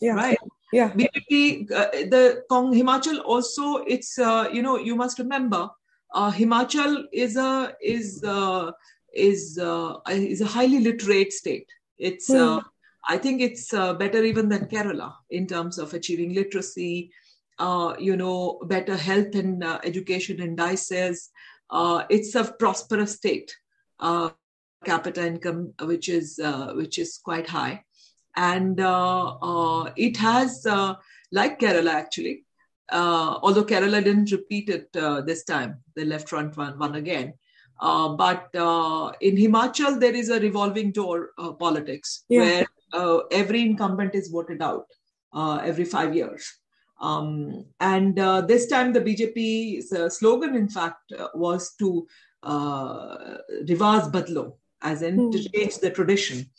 Yeah. 0.00 0.12
Right. 0.12 0.38
Yeah. 0.72 0.90
BJP, 0.92 1.72
uh, 1.72 1.90
the 2.08 2.42
Kong, 2.48 2.72
Himachal 2.72 3.20
also. 3.24 3.78
It's 3.78 4.18
uh, 4.18 4.48
you 4.52 4.62
know 4.62 4.78
you 4.78 4.94
must 4.94 5.18
remember, 5.18 5.68
uh, 6.14 6.30
Himachal 6.30 7.04
is 7.12 7.36
a 7.36 7.74
is 7.82 8.22
uh, 8.22 8.70
is 9.12 9.58
is 10.08 10.40
a 10.40 10.46
highly 10.46 10.80
literate 10.80 11.32
state. 11.32 11.68
It's 11.98 12.30
mm. 12.30 12.62
I 13.08 13.16
think 13.16 13.40
it's 13.40 13.70
better 13.70 14.22
even 14.22 14.48
than 14.48 14.66
Kerala 14.66 15.14
in 15.30 15.46
terms 15.46 15.78
of 15.78 15.94
achieving 15.94 16.34
literacy. 16.34 17.10
you 17.98 18.16
know, 18.16 18.60
better 18.66 18.96
health 18.96 19.34
and 19.34 19.64
education 19.64 20.40
indices. 20.40 21.30
it's 22.10 22.34
a 22.34 22.44
prosperous 22.58 23.14
state 23.16 23.50
uh, 24.00 24.30
capita 24.84 25.26
income, 25.26 25.74
which 25.82 26.08
is 26.08 26.38
uh, 26.38 26.72
which 26.74 26.98
is 26.98 27.18
quite 27.18 27.48
high, 27.48 27.82
and 28.36 28.80
uh, 28.80 29.36
uh 29.42 29.92
it 29.96 30.16
has, 30.16 30.64
uh, 30.66 30.94
like 31.32 31.58
Kerala 31.58 31.92
actually, 31.92 32.44
uh, 32.90 33.38
although 33.42 33.64
Kerala 33.64 34.02
didn't 34.02 34.30
repeat 34.32 34.68
it 34.68 34.92
this 35.26 35.44
time, 35.44 35.82
the 35.96 36.04
left 36.04 36.28
front 36.28 36.56
one 36.56 36.78
won 36.78 36.94
again. 36.94 37.34
but 37.80 38.48
in 39.20 39.36
Himachal, 39.36 40.00
there 40.00 40.14
is 40.14 40.30
a 40.30 40.40
revolving 40.40 40.92
door 40.92 41.30
politics 41.58 42.24
yeah. 42.28 42.40
where 42.40 42.66
every 42.92 43.62
incumbent 43.62 44.14
is 44.14 44.28
voted 44.28 44.62
out 44.62 44.86
every 45.64 45.84
five 45.84 46.14
years. 46.14 46.58
Um, 47.00 47.66
and 47.80 48.18
uh, 48.18 48.40
this 48.42 48.66
time, 48.66 48.92
the 48.92 49.00
BJP's 49.00 49.92
uh, 49.92 50.08
slogan, 50.08 50.56
in 50.56 50.68
fact, 50.68 51.12
uh, 51.12 51.28
was 51.34 51.74
to 51.76 52.06
uh, 52.42 53.38
rivaz 53.64 54.10
badlo, 54.10 54.54
as 54.82 55.02
in 55.02 55.16
mm. 55.16 55.32
to 55.32 55.48
change 55.48 55.78
the 55.78 55.90
tradition. 55.90 56.50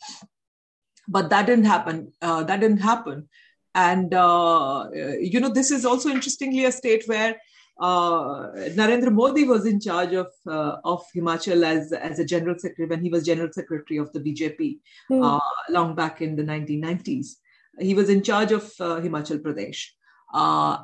But 1.08 1.28
that 1.30 1.46
didn't 1.46 1.66
happen. 1.66 2.12
Uh, 2.22 2.44
that 2.44 2.60
didn't 2.60 2.78
happen. 2.80 3.28
And, 3.74 4.14
uh, 4.14 4.88
you 4.92 5.40
know, 5.40 5.50
this 5.50 5.70
is 5.70 5.84
also 5.84 6.08
interestingly 6.08 6.64
a 6.64 6.72
state 6.72 7.04
where 7.06 7.36
uh, 7.80 8.52
Narendra 8.76 9.12
Modi 9.12 9.44
was 9.44 9.66
in 9.66 9.80
charge 9.80 10.12
of 10.12 10.28
uh, 10.46 10.76
of 10.84 11.04
Himachal 11.14 11.64
as 11.64 11.92
as 11.92 12.18
a 12.18 12.24
general 12.24 12.58
secretary 12.58 12.88
when 12.88 13.02
he 13.02 13.10
was 13.10 13.24
general 13.24 13.50
secretary 13.52 13.98
of 13.98 14.12
the 14.12 14.20
BJP 14.20 14.78
mm. 15.10 15.24
uh, 15.24 15.40
long 15.70 15.94
back 15.94 16.20
in 16.20 16.36
the 16.36 16.42
1990s. 16.42 17.36
He 17.78 17.94
was 17.94 18.10
in 18.10 18.22
charge 18.22 18.52
of 18.52 18.64
Himachal 18.78 19.40
Pradesh. 19.40 19.86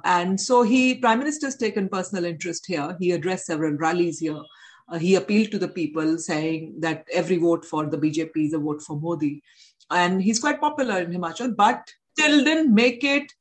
and 0.04 0.40
so 0.40 0.62
he, 0.62 0.94
Prime 0.94 1.18
Minister's 1.18 1.56
taken 1.56 1.88
personal 1.88 2.24
interest 2.24 2.64
here. 2.66 2.96
He 2.98 3.10
addressed 3.10 3.46
several 3.46 3.74
rallies 3.74 4.18
here 4.18 4.42
uh, 4.88 4.98
he 4.98 5.16
appealed 5.16 5.50
to 5.50 5.58
the 5.58 5.68
people 5.68 6.18
saying 6.18 6.74
that 6.80 7.04
every 7.12 7.36
vote 7.36 7.64
for 7.64 7.86
the 7.86 7.98
BJP 7.98 8.32
is 8.36 8.52
a 8.52 8.58
vote 8.58 8.82
for 8.82 8.98
Modi. 8.98 9.42
And 9.90 10.22
he's 10.22 10.40
quite 10.40 10.60
popular 10.60 11.00
in 11.00 11.12
Himachal, 11.12 11.56
but 11.56 11.90
still 12.12 12.44
didn't 12.44 12.74
make 12.74 13.02
it 13.04 13.32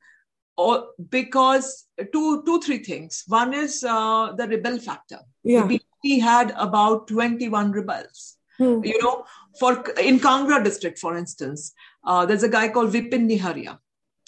or 0.58 0.88
because 1.10 1.86
two, 2.14 2.44
two, 2.46 2.62
three 2.62 2.80
things. 2.80 3.24
One 3.28 3.54
is 3.54 3.84
uh, 3.84 4.34
the 4.34 4.48
rebel 4.48 4.80
factor. 4.80 5.20
Yeah. 5.44 5.68
The 5.68 5.80
BJP 6.04 6.22
had 6.22 6.54
about 6.58 7.08
21 7.08 7.72
rebels. 7.72 8.38
Hmm. 8.58 8.82
You 8.84 9.02
know, 9.02 9.26
for 9.60 9.84
in 10.00 10.20
Kangra 10.20 10.64
district, 10.64 11.00
for 11.00 11.18
instance, 11.18 11.74
uh, 12.06 12.26
there's 12.26 12.44
a 12.44 12.50
guy 12.50 12.70
called 12.70 12.94
Vipin 12.94 13.30
Niharia. 13.30 13.80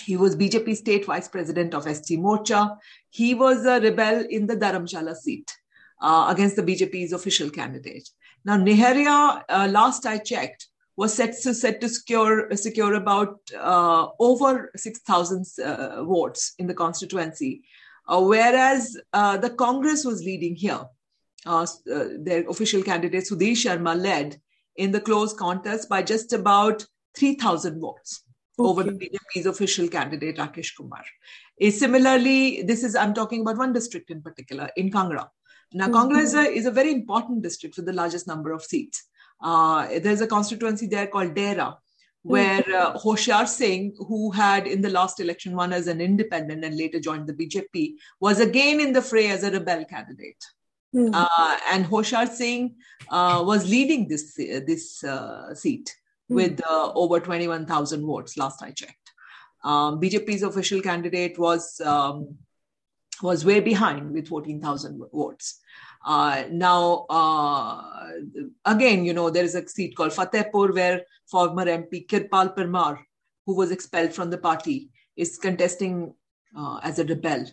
He 0.04 0.18
was 0.18 0.36
BJP 0.36 0.76
state 0.76 1.06
vice 1.06 1.28
president 1.28 1.74
of 1.74 1.84
ST 1.84 2.20
Morcha. 2.20 2.78
He 3.10 3.34
was 3.34 3.66
a 3.66 3.80
rebel 3.80 4.26
in 4.30 4.48
the 4.48 4.56
Dharamshala 4.56 5.16
seat 5.16 5.52
uh, 6.02 6.28
against 6.30 6.56
the 6.56 6.64
BJP's 6.64 7.14
official 7.14 7.50
candidate. 7.50 8.10
Now, 8.46 8.58
Niharia, 8.58 9.44
uh, 9.50 9.68
last 9.70 10.06
I 10.06 10.18
checked, 10.18 10.68
was 10.98 11.14
set 11.14 11.40
to, 11.44 11.54
set 11.54 11.80
to 11.80 11.88
secure, 11.88 12.54
secure 12.56 12.96
about 12.96 13.40
uh, 13.56 14.08
over 14.20 14.72
6,000 14.76 15.46
uh, 15.64 16.04
votes 16.04 16.54
in 16.58 16.66
the 16.68 16.74
constituency, 16.74 17.64
uh, 18.08 18.20
whereas 18.20 18.98
uh, 19.14 19.38
the 19.38 19.52
Congress 19.52 20.04
was 20.04 20.24
leading 20.24 20.56
here. 20.56 20.84
their 21.46 22.50
official 22.50 22.82
candidate, 22.82 23.26
Sudhir 23.30 23.56
Sharma, 23.64 23.96
led 23.96 24.42
in 24.76 24.92
the 24.92 25.00
close 25.00 25.34
contest 25.34 25.88
by 25.88 26.02
just 26.02 26.34
about 26.34 26.86
3,000 27.16 27.80
votes. 27.80 28.24
Okay. 28.60 28.70
over 28.70 28.82
the 28.82 28.92
BJP's 28.92 29.46
official 29.46 29.88
candidate 29.88 30.38
Rakesh 30.38 30.76
Kumar. 30.76 31.04
similarly, 31.70 32.64
this 32.64 32.84
is 32.84 32.96
I'm 32.96 33.14
talking 33.14 33.42
about 33.42 33.58
one 33.58 33.72
district 33.72 34.10
in 34.10 34.24
particular 34.24 34.72
in 34.76 34.90
Kangra. 34.90 35.28
Now, 35.74 35.90
Kangra 35.90 36.22
is 36.22 36.34
a, 36.34 36.42
is 36.42 36.66
a 36.66 36.72
very 36.72 36.92
important 36.92 37.44
district 37.44 37.78
with 37.78 37.86
the 37.86 37.94
largest 37.94 38.26
number 38.26 38.52
of 38.52 38.64
seats. 38.64 39.04
Uh, 39.42 39.88
there's 40.00 40.22
a 40.22 40.28
constituency 40.28 40.88
there 40.88 41.08
called 41.08 41.36
Dehra, 41.36 41.78
where 42.24 42.64
uh, 42.76 42.98
Hoshiar 42.98 43.48
Singh, 43.48 43.96
who 43.98 44.32
had 44.32 44.68
in 44.68 44.82
the 44.82 44.90
last 44.90 45.20
election 45.20 45.56
won 45.56 45.72
as 45.72 45.88
an 45.88 46.02
independent 46.02 46.64
and 46.64 46.78
later 46.78 47.00
joined 47.00 47.28
the 47.28 47.34
BJP, 47.34 47.96
was 48.20 48.40
again 48.40 48.80
in 48.80 48.94
the 48.94 49.02
fray 49.02 49.30
as 49.30 49.44
a 49.44 49.52
rebel 49.52 49.86
candidate. 49.86 50.44
Mm. 50.96 51.12
Uh, 51.14 51.58
and 51.72 51.86
Hoshiar 51.86 52.28
Singh 52.28 52.76
uh, 53.10 53.44
was 53.46 53.70
leading 53.70 54.08
this, 54.08 54.34
this 54.36 55.04
uh, 55.04 55.54
seat 55.54 55.96
mm. 56.30 56.36
with 56.36 56.62
uh, 56.66 56.92
over 56.94 57.20
21,000 57.20 58.06
votes 58.06 58.38
last 58.38 58.64
I 58.64 58.72
checked. 58.72 59.12
Um, 59.64 60.00
BJP's 60.00 60.44
official 60.44 60.82
candidate 60.82 61.38
was 61.38 61.82
um, 61.82 62.38
was 63.22 63.44
way 63.44 63.60
behind 63.60 64.12
with 64.12 64.28
14,000 64.28 65.02
votes. 65.12 65.60
Uh, 66.06 66.44
now, 66.52 67.06
uh, 67.10 67.82
again, 68.66 69.04
you 69.04 69.14
know, 69.14 69.30
there 69.30 69.44
is 69.44 69.56
a 69.56 69.68
seat 69.68 69.96
called 69.96 70.12
Fatehpur 70.12 70.74
where 70.74 71.02
former 71.26 71.66
MP 71.66 72.08
Kirpal 72.08 72.56
Parmar, 72.56 72.98
who 73.46 73.56
was 73.56 73.72
expelled 73.72 74.14
from 74.14 74.30
the 74.30 74.38
party, 74.38 74.90
is 75.16 75.38
contesting 75.38 76.14
uh, 76.58 76.80
as 76.84 77.00
a 77.00 77.06
rebel. 77.06 77.46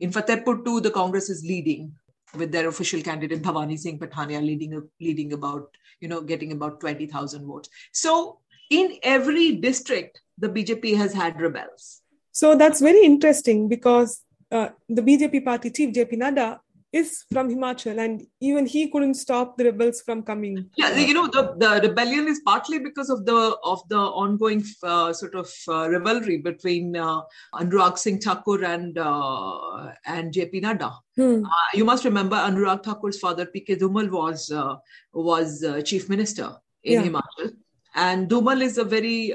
In 0.00 0.10
Fatehpur 0.10 0.64
too, 0.64 0.80
the 0.80 0.90
Congress 0.90 1.28
is 1.28 1.44
leading 1.44 1.92
with 2.36 2.52
their 2.52 2.68
official 2.68 3.02
candidate 3.02 3.42
Bhavani 3.42 3.78
Singh 3.78 3.98
Pathania 3.98 4.40
leading 4.40 4.88
leading 5.00 5.32
about 5.32 5.68
you 6.00 6.08
know 6.08 6.20
getting 6.20 6.52
about 6.52 6.80
20,000 6.80 7.46
votes. 7.46 7.68
So 7.92 8.38
in 8.70 8.98
every 9.02 9.56
district, 9.56 10.20
the 10.38 10.48
BJP 10.48 10.96
has 10.96 11.12
had 11.12 11.40
rebels. 11.40 12.02
So 12.32 12.54
that's 12.54 12.80
very 12.80 13.04
interesting 13.04 13.68
because 13.68 14.22
uh, 14.50 14.68
the 14.88 15.02
BJP 15.02 15.44
party 15.44 15.70
chief 15.70 15.94
JP 15.94 16.14
Nadda 16.14 16.58
is 16.92 17.24
from 17.32 17.48
Himachal, 17.48 17.98
and 17.98 18.26
even 18.40 18.66
he 18.66 18.90
couldn't 18.90 19.14
stop 19.14 19.56
the 19.56 19.64
rebels 19.64 20.02
from 20.02 20.22
coming. 20.22 20.68
Yeah, 20.76 20.96
you 20.96 21.14
know 21.14 21.28
the, 21.28 21.54
the 21.56 21.88
rebellion 21.88 22.26
is 22.26 22.40
partly 22.44 22.78
because 22.80 23.10
of 23.10 23.24
the 23.26 23.56
of 23.64 23.88
the 23.88 23.98
ongoing 23.98 24.64
uh, 24.82 25.12
sort 25.12 25.34
of 25.34 25.50
uh, 25.68 25.88
rivalry 25.88 26.38
between 26.38 26.96
uh, 26.96 27.20
Anurag 27.54 27.96
Singh 27.96 28.20
Thakur 28.20 28.64
and 28.64 28.98
uh, 28.98 29.92
and 30.06 30.32
JP 30.32 30.62
Nadda. 30.62 30.96
Hmm. 31.16 31.44
Uh, 31.44 31.70
you 31.74 31.84
must 31.84 32.04
remember 32.04 32.36
Anurag 32.36 32.82
Thakur's 32.82 33.18
father 33.18 33.46
PK 33.46 33.78
Dhumal 33.78 34.10
was 34.10 34.50
uh, 34.50 34.76
was 35.12 35.64
chief 35.84 36.08
minister 36.08 36.56
in 36.82 37.04
yeah. 37.04 37.08
Himachal, 37.08 37.52
and 37.94 38.28
Dhumal 38.28 38.62
is 38.62 38.78
a 38.78 38.84
very 38.84 39.32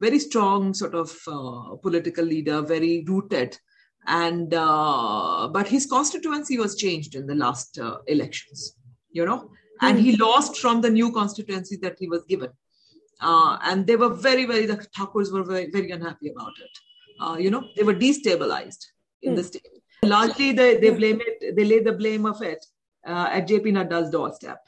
very 0.00 0.18
strong 0.18 0.74
sort 0.74 0.94
of 0.94 1.16
political 1.82 2.24
leader, 2.24 2.62
very 2.62 3.04
rooted 3.06 3.56
and 4.06 4.54
uh, 4.54 5.48
but 5.52 5.66
his 5.68 5.86
constituency 5.86 6.58
was 6.58 6.76
changed 6.76 7.14
in 7.14 7.26
the 7.26 7.34
last 7.34 7.78
uh, 7.78 7.98
elections 8.06 8.76
you 9.14 9.24
know? 9.24 9.50
And 9.80 9.98
he 9.98 10.16
lost 10.16 10.58
from 10.58 10.80
the 10.80 10.90
new 10.90 11.10
constituency 11.12 11.76
that 11.76 11.96
he 11.98 12.08
was 12.08 12.24
given. 12.24 12.50
Uh, 13.20 13.58
and 13.62 13.86
they 13.86 13.96
were 13.96 14.10
very 14.12 14.44
very 14.44 14.66
the 14.66 14.76
thakurs 14.96 15.32
were 15.32 15.44
very, 15.44 15.70
very 15.70 15.90
unhappy 15.90 16.30
about 16.30 16.52
it. 16.60 16.74
Uh, 17.20 17.36
you 17.38 17.50
know 17.50 17.64
they 17.76 17.84
were 17.84 17.94
destabilized 17.94 18.84
in 19.22 19.32
mm. 19.32 19.36
the 19.36 19.44
state. 19.44 19.66
Largely 20.02 20.52
they, 20.52 20.76
they 20.78 20.90
blame 20.90 21.20
it 21.24 21.56
they 21.56 21.64
lay 21.64 21.80
the 21.80 21.92
blame 21.92 22.26
of 22.26 22.42
it 22.42 22.64
uh, 23.06 23.28
at 23.30 23.48
jp 23.48 23.72
nadda's 23.72 24.10
doorstep. 24.10 24.58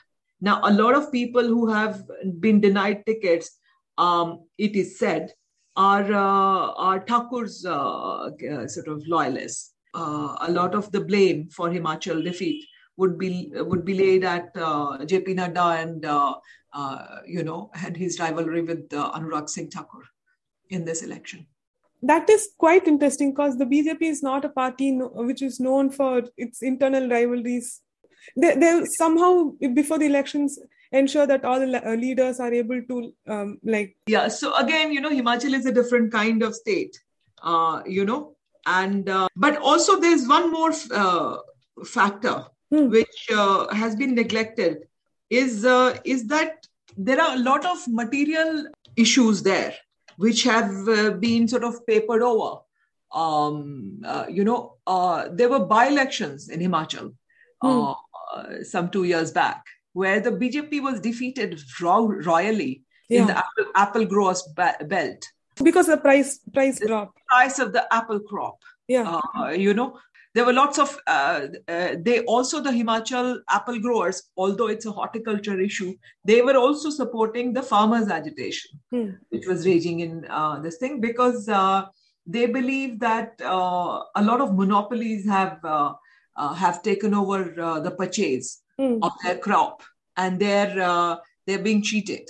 Now 0.41 0.61
a 0.63 0.73
lot 0.73 0.95
of 0.95 1.11
people 1.11 1.43
who 1.43 1.69
have 1.69 2.03
been 2.41 2.61
denied 2.61 3.05
tickets 3.05 3.59
um, 3.99 4.45
it 4.59 4.77
is 4.77 4.99
said 4.99 5.33
are 5.77 6.13
uh, 6.13 6.73
are 6.73 7.01
Thakur's 7.01 7.65
uh, 7.65 8.31
uh, 8.31 8.67
sort 8.67 8.89
of 8.89 9.03
loyalists. 9.07 9.73
a 9.95 10.51
lot 10.51 10.75
of 10.79 10.91
the 10.95 11.01
blame 11.01 11.49
for 11.57 11.69
Himachal 11.75 12.23
defeat 12.25 12.65
would 12.97 13.19
be 13.19 13.31
would 13.55 13.85
be 13.85 13.95
laid 13.99 14.25
at 14.25 14.55
JP 14.55 15.37
Nadda 15.39 15.67
and 15.83 16.05
you 17.27 17.43
know 17.43 17.71
and 17.85 17.97
his 17.97 18.19
rivalry 18.21 18.63
with 18.63 18.89
Anurag 18.91 19.49
Singh 19.49 19.71
Thakur 19.71 20.05
in 20.71 20.85
this 20.85 21.03
election 21.03 21.47
that 22.03 22.29
is 22.31 22.49
quite 22.59 22.87
interesting 22.87 23.33
because 23.33 23.57
the 23.59 23.65
BJP 23.65 24.03
is 24.03 24.23
not 24.23 24.45
a 24.45 24.49
party 24.49 24.93
no, 24.93 25.09
which 25.09 25.43
is 25.43 25.59
known 25.61 25.91
for 25.91 26.23
its 26.37 26.63
internal 26.63 27.09
rivalries. 27.09 27.81
They, 28.37 28.55
they 28.55 28.83
somehow 28.99 29.53
before 29.75 29.99
the 29.99 30.07
elections 30.07 30.59
ensure 30.93 31.27
that 31.27 31.45
all 31.45 31.59
the 31.59 31.89
uh, 31.89 31.95
leaders 31.95 32.41
are 32.41 32.53
able 32.53 32.81
to 32.83 33.13
um, 33.29 33.59
like 33.65 33.97
yeah 34.07 34.29
so 34.29 34.55
again 34.57 34.93
you 34.93 35.01
know 35.01 35.11
himachal 35.11 35.55
is 35.55 35.67
a 35.67 35.73
different 35.73 36.13
kind 36.13 36.43
of 36.43 36.55
state 36.55 36.99
uh, 37.43 37.83
you 37.87 38.05
know 38.05 38.37
and 38.67 39.09
uh, 39.09 39.29
but 39.37 39.57
also 39.59 39.99
there's 40.01 40.27
one 40.27 40.51
more 40.53 40.73
uh, 40.93 41.39
factor 41.85 42.45
hmm. 42.71 42.89
which 42.89 43.29
uh, 43.35 43.73
has 43.75 43.97
been 43.97 44.15
neglected 44.15 44.87
is 45.31 45.65
uh, 45.65 45.97
is 46.05 46.27
that 46.27 46.67
there 46.97 47.21
are 47.21 47.35
a 47.37 47.39
lot 47.39 47.65
of 47.65 47.79
material 47.89 48.67
issues 48.97 49.43
there 49.43 49.75
which 50.17 50.43
have 50.45 51.21
been 51.21 51.47
sort 51.47 51.63
of 51.63 51.87
papered 51.87 52.23
over 52.23 52.61
um, 53.13 54.01
you 54.29 54.45
know 54.45 54.77
uh, 54.87 55.29
there 55.31 55.49
were 55.49 55.65
by 55.65 55.87
elections 55.87 56.49
in 56.49 56.61
himachal 56.61 57.15
hmm. 57.63 58.63
some 58.63 58.89
2 58.91 59.05
years 59.05 59.31
back 59.31 59.65
where 59.97 60.21
the 60.21 60.31
BJP 60.31 60.83
was 60.83 61.01
defeated 61.01 61.59
ro- 61.81 62.13
royally 62.31 62.83
yeah. 63.09 63.21
in 63.21 63.27
the 63.27 63.37
apple, 63.39 63.67
apple 63.75 64.05
growers 64.05 64.43
belt 64.55 65.23
because 65.63 65.87
the 65.87 65.97
price 65.97 66.41
price 66.53 66.79
the 66.79 66.87
drop 66.87 67.15
price 67.29 67.59
of 67.59 67.73
the 67.73 67.85
apple 67.95 68.21
crop. 68.21 68.59
Yeah, 68.89 69.21
uh, 69.37 69.49
you 69.49 69.73
know 69.75 69.99
there 70.35 70.45
were 70.45 70.53
lots 70.53 70.79
of 70.79 70.97
uh, 71.07 71.47
uh, 71.67 71.95
they 72.07 72.21
also 72.25 72.61
the 72.61 72.71
himachal 72.71 73.39
apple 73.49 73.79
growers 73.81 74.23
although 74.37 74.67
it's 74.67 74.85
a 74.85 74.93
horticulture 74.93 75.59
issue 75.59 75.95
they 76.25 76.43
were 76.43 76.59
also 76.59 76.91
supporting 76.91 77.55
the 77.55 77.63
farmers 77.63 78.09
agitation 78.09 78.79
hmm. 78.91 79.11
which 79.31 79.47
was 79.47 79.67
raging 79.67 80.01
in 80.01 80.27
uh, 80.29 80.61
this 80.61 80.77
thing 80.77 81.01
because 81.01 81.49
uh, 81.49 81.87
they 82.27 82.45
believe 82.59 83.01
that 83.01 83.41
uh, 83.41 84.03
a 84.15 84.23
lot 84.23 84.43
of 84.43 84.55
monopolies 84.55 85.27
have 85.27 85.59
uh, 85.65 85.95
have 86.65 86.83
taken 86.83 87.15
over 87.15 87.39
the 87.83 87.93
purchase 88.03 88.63
mm. 88.81 88.99
of 89.03 89.13
their 89.23 89.39
crop 89.39 89.83
and 90.17 90.39
they're 90.41 90.81
uh, 90.81 91.17
they're 91.47 91.67
being 91.69 91.83
cheated 91.83 92.29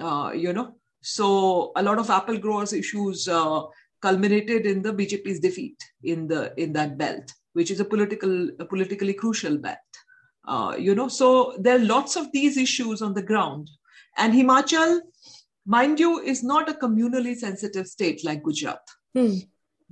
uh, 0.00 0.32
you 0.34 0.52
know 0.52 0.74
so 1.00 1.72
a 1.76 1.82
lot 1.82 1.98
of 1.98 2.10
apple 2.10 2.38
growers 2.38 2.72
issues 2.72 3.28
uh, 3.28 3.62
culminated 4.00 4.66
in 4.66 4.82
the 4.82 4.92
bjp's 4.92 5.40
defeat 5.40 5.82
in 6.02 6.26
the 6.26 6.52
in 6.56 6.72
that 6.72 6.96
belt 6.98 7.32
which 7.52 7.70
is 7.70 7.80
a 7.80 7.84
political 7.84 8.50
a 8.60 8.64
politically 8.64 9.14
crucial 9.14 9.56
belt 9.56 9.78
uh, 10.48 10.74
you 10.78 10.94
know 10.94 11.08
so 11.08 11.56
there 11.58 11.76
are 11.76 11.84
lots 11.84 12.16
of 12.16 12.30
these 12.32 12.56
issues 12.56 13.02
on 13.02 13.14
the 13.14 13.22
ground 13.22 13.70
and 14.16 14.32
himachal 14.32 15.00
mind 15.66 15.98
you 15.98 16.20
is 16.20 16.42
not 16.42 16.68
a 16.68 16.74
communally 16.74 17.34
sensitive 17.34 17.86
state 17.86 18.24
like 18.24 18.42
gujarat 18.42 18.94
mm. 19.16 19.42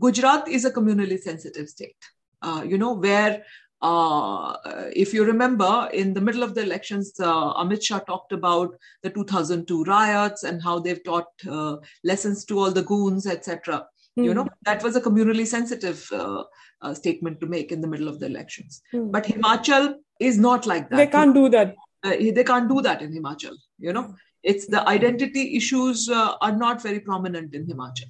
gujarat 0.01 0.47
is 0.49 0.65
a 0.65 0.71
communally 0.71 1.19
sensitive 1.19 1.69
state 1.69 2.11
uh, 2.43 2.63
you 2.65 2.79
know 2.79 2.93
where 2.93 3.43
uh, 3.85 4.57
if 4.97 5.13
you 5.13 5.25
remember, 5.25 5.91
in 5.93 6.15
the 6.15 6.21
middle 6.21 6.43
of 6.43 6.55
the 6.55 6.63
elections, 6.63 7.13
uh, 7.21 7.53
Amit 7.63 7.83
Shah 7.83 7.99
talked 7.99 8.33
about 8.33 8.75
the 9.03 9.11
2002 9.11 9.85
riots 9.85 10.43
and 10.43 10.63
how 10.63 10.79
they've 10.79 11.05
taught 11.05 11.27
uh, 11.47 11.77
lessons 12.03 12.47
to 12.47 12.59
all 12.59 12.71
the 12.71 12.83
goons, 12.83 13.27
etc. 13.27 13.87
Mm. 14.19 14.25
You 14.25 14.31
hmm. 14.31 14.37
know, 14.39 14.49
that 14.65 14.83
was 14.83 14.97
a 14.97 15.03
communally 15.03 15.47
sensitive 15.47 16.09
uh, 16.13 16.45
uh, 16.81 16.95
statement 16.95 17.41
to 17.41 17.47
make 17.47 17.73
in 17.73 17.83
the 17.83 17.87
middle 17.87 18.09
of 18.09 18.21
the 18.21 18.27
elections. 18.27 18.81
Mm. 18.95 19.13
But 19.13 19.25
Himachal 19.25 19.97
is 20.19 20.39
not 20.39 20.65
like 20.65 20.89
that. 20.89 20.97
They 20.97 21.07
can't 21.07 21.35
do 21.35 21.51
that. 21.51 21.75
Uh, 22.03 22.17
they 22.39 22.45
can't 22.45 22.71
do 22.71 22.81
that 22.81 23.03
in 23.03 23.13
Himachal. 23.13 23.55
You 23.79 23.93
know, 23.93 24.15
it's 24.43 24.67
the 24.67 24.89
identity 24.89 25.57
issues 25.57 26.09
are 26.09 26.57
not 26.57 26.81
very 26.81 27.01
prominent 27.01 27.55
in 27.55 27.67
Himachal. 27.67 28.09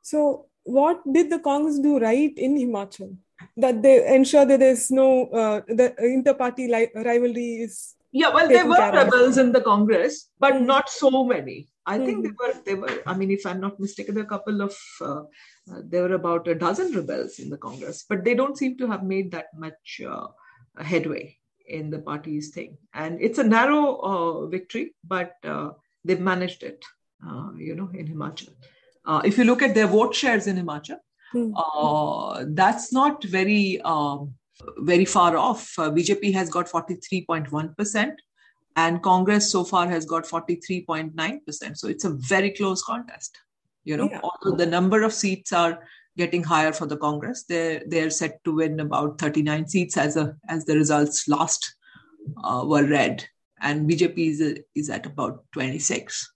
So, 0.00 0.46
what 0.64 1.00
did 1.12 1.30
the 1.30 1.38
Congress 1.38 1.78
do 1.78 2.00
right 2.00 2.32
in 2.36 2.56
Himachal? 2.56 3.16
That 3.56 3.82
they 3.82 4.14
ensure 4.14 4.44
that 4.46 4.60
there's 4.60 4.90
no 4.90 5.26
uh, 5.26 5.60
the 5.66 5.94
inter-party 5.98 6.68
li- 6.68 6.92
rivalry 6.94 7.62
is 7.66 7.94
yeah 8.12 8.28
well 8.28 8.48
there 8.48 8.66
were 8.66 8.90
rebels 8.92 9.38
in 9.38 9.52
the 9.52 9.60
congress 9.60 10.28
but 10.38 10.54
mm. 10.54 10.66
not 10.66 10.88
so 10.88 11.24
many 11.24 11.68
i 11.86 11.98
mm. 11.98 12.04
think 12.04 12.18
hmm. 12.18 12.22
there 12.24 12.36
were 12.40 12.54
there 12.66 12.76
were 12.76 13.02
i 13.06 13.14
mean 13.16 13.30
if 13.30 13.44
i'm 13.46 13.60
not 13.60 13.80
mistaken 13.80 14.18
a 14.18 14.24
couple 14.24 14.60
of 14.60 14.76
uh, 15.00 15.22
uh, 15.72 15.80
there 15.84 16.02
were 16.02 16.14
about 16.14 16.46
a 16.46 16.54
dozen 16.54 16.92
rebels 16.92 17.38
in 17.38 17.48
the 17.48 17.56
congress 17.56 18.04
but 18.08 18.22
they 18.24 18.34
don't 18.34 18.58
seem 18.58 18.76
to 18.76 18.86
have 18.86 19.02
made 19.02 19.30
that 19.32 19.46
much 19.56 20.00
uh, 20.06 20.26
headway 20.78 21.36
in 21.66 21.90
the 21.90 21.98
party's 21.98 22.50
thing 22.50 22.76
and 22.92 23.20
it's 23.20 23.38
a 23.38 23.44
narrow 23.44 23.96
uh, 24.10 24.46
victory 24.46 24.94
but 25.04 25.34
uh, 25.44 25.70
they've 26.04 26.20
managed 26.20 26.62
it 26.62 26.84
you 27.56 27.74
know 27.74 27.88
in 27.94 28.06
himachal 28.06 28.52
if 29.24 29.38
you 29.38 29.44
look 29.44 29.62
at 29.62 29.74
their 29.74 29.86
vote 29.86 30.14
shares 30.14 30.46
in 30.46 30.56
himachal 30.56 30.98
Hmm. 31.32 31.52
Uh, 31.56 32.44
that's 32.48 32.92
not 32.92 33.24
very 33.24 33.80
um, 33.82 34.34
very 34.78 35.04
far 35.04 35.36
off. 35.36 35.72
Uh, 35.78 35.90
BJP 35.90 36.34
has 36.34 36.50
got 36.50 36.68
43.1%, 36.68 38.12
and 38.76 39.02
Congress 39.02 39.50
so 39.50 39.64
far 39.64 39.88
has 39.88 40.04
got 40.04 40.24
43.9%. 40.24 41.76
So 41.76 41.88
it's 41.88 42.04
a 42.04 42.10
very 42.10 42.50
close 42.50 42.82
contest. 42.82 43.38
You 43.84 43.96
know, 43.96 44.08
yeah. 44.10 44.20
although 44.22 44.56
the 44.56 44.66
number 44.66 45.02
of 45.02 45.12
seats 45.12 45.52
are 45.52 45.80
getting 46.16 46.44
higher 46.44 46.72
for 46.72 46.86
the 46.86 46.96
Congress, 46.96 47.44
they're 47.48 47.82
they're 47.86 48.10
set 48.10 48.44
to 48.44 48.54
win 48.54 48.78
about 48.78 49.18
39 49.18 49.66
seats 49.68 49.96
as 49.96 50.16
a 50.16 50.36
as 50.48 50.64
the 50.66 50.76
results 50.76 51.26
last 51.26 51.74
uh, 52.44 52.62
were 52.64 52.86
read, 52.86 53.26
and 53.60 53.90
BJP 53.90 54.18
is 54.18 54.60
is 54.76 54.90
at 54.90 55.06
about 55.06 55.44
26. 55.52 56.32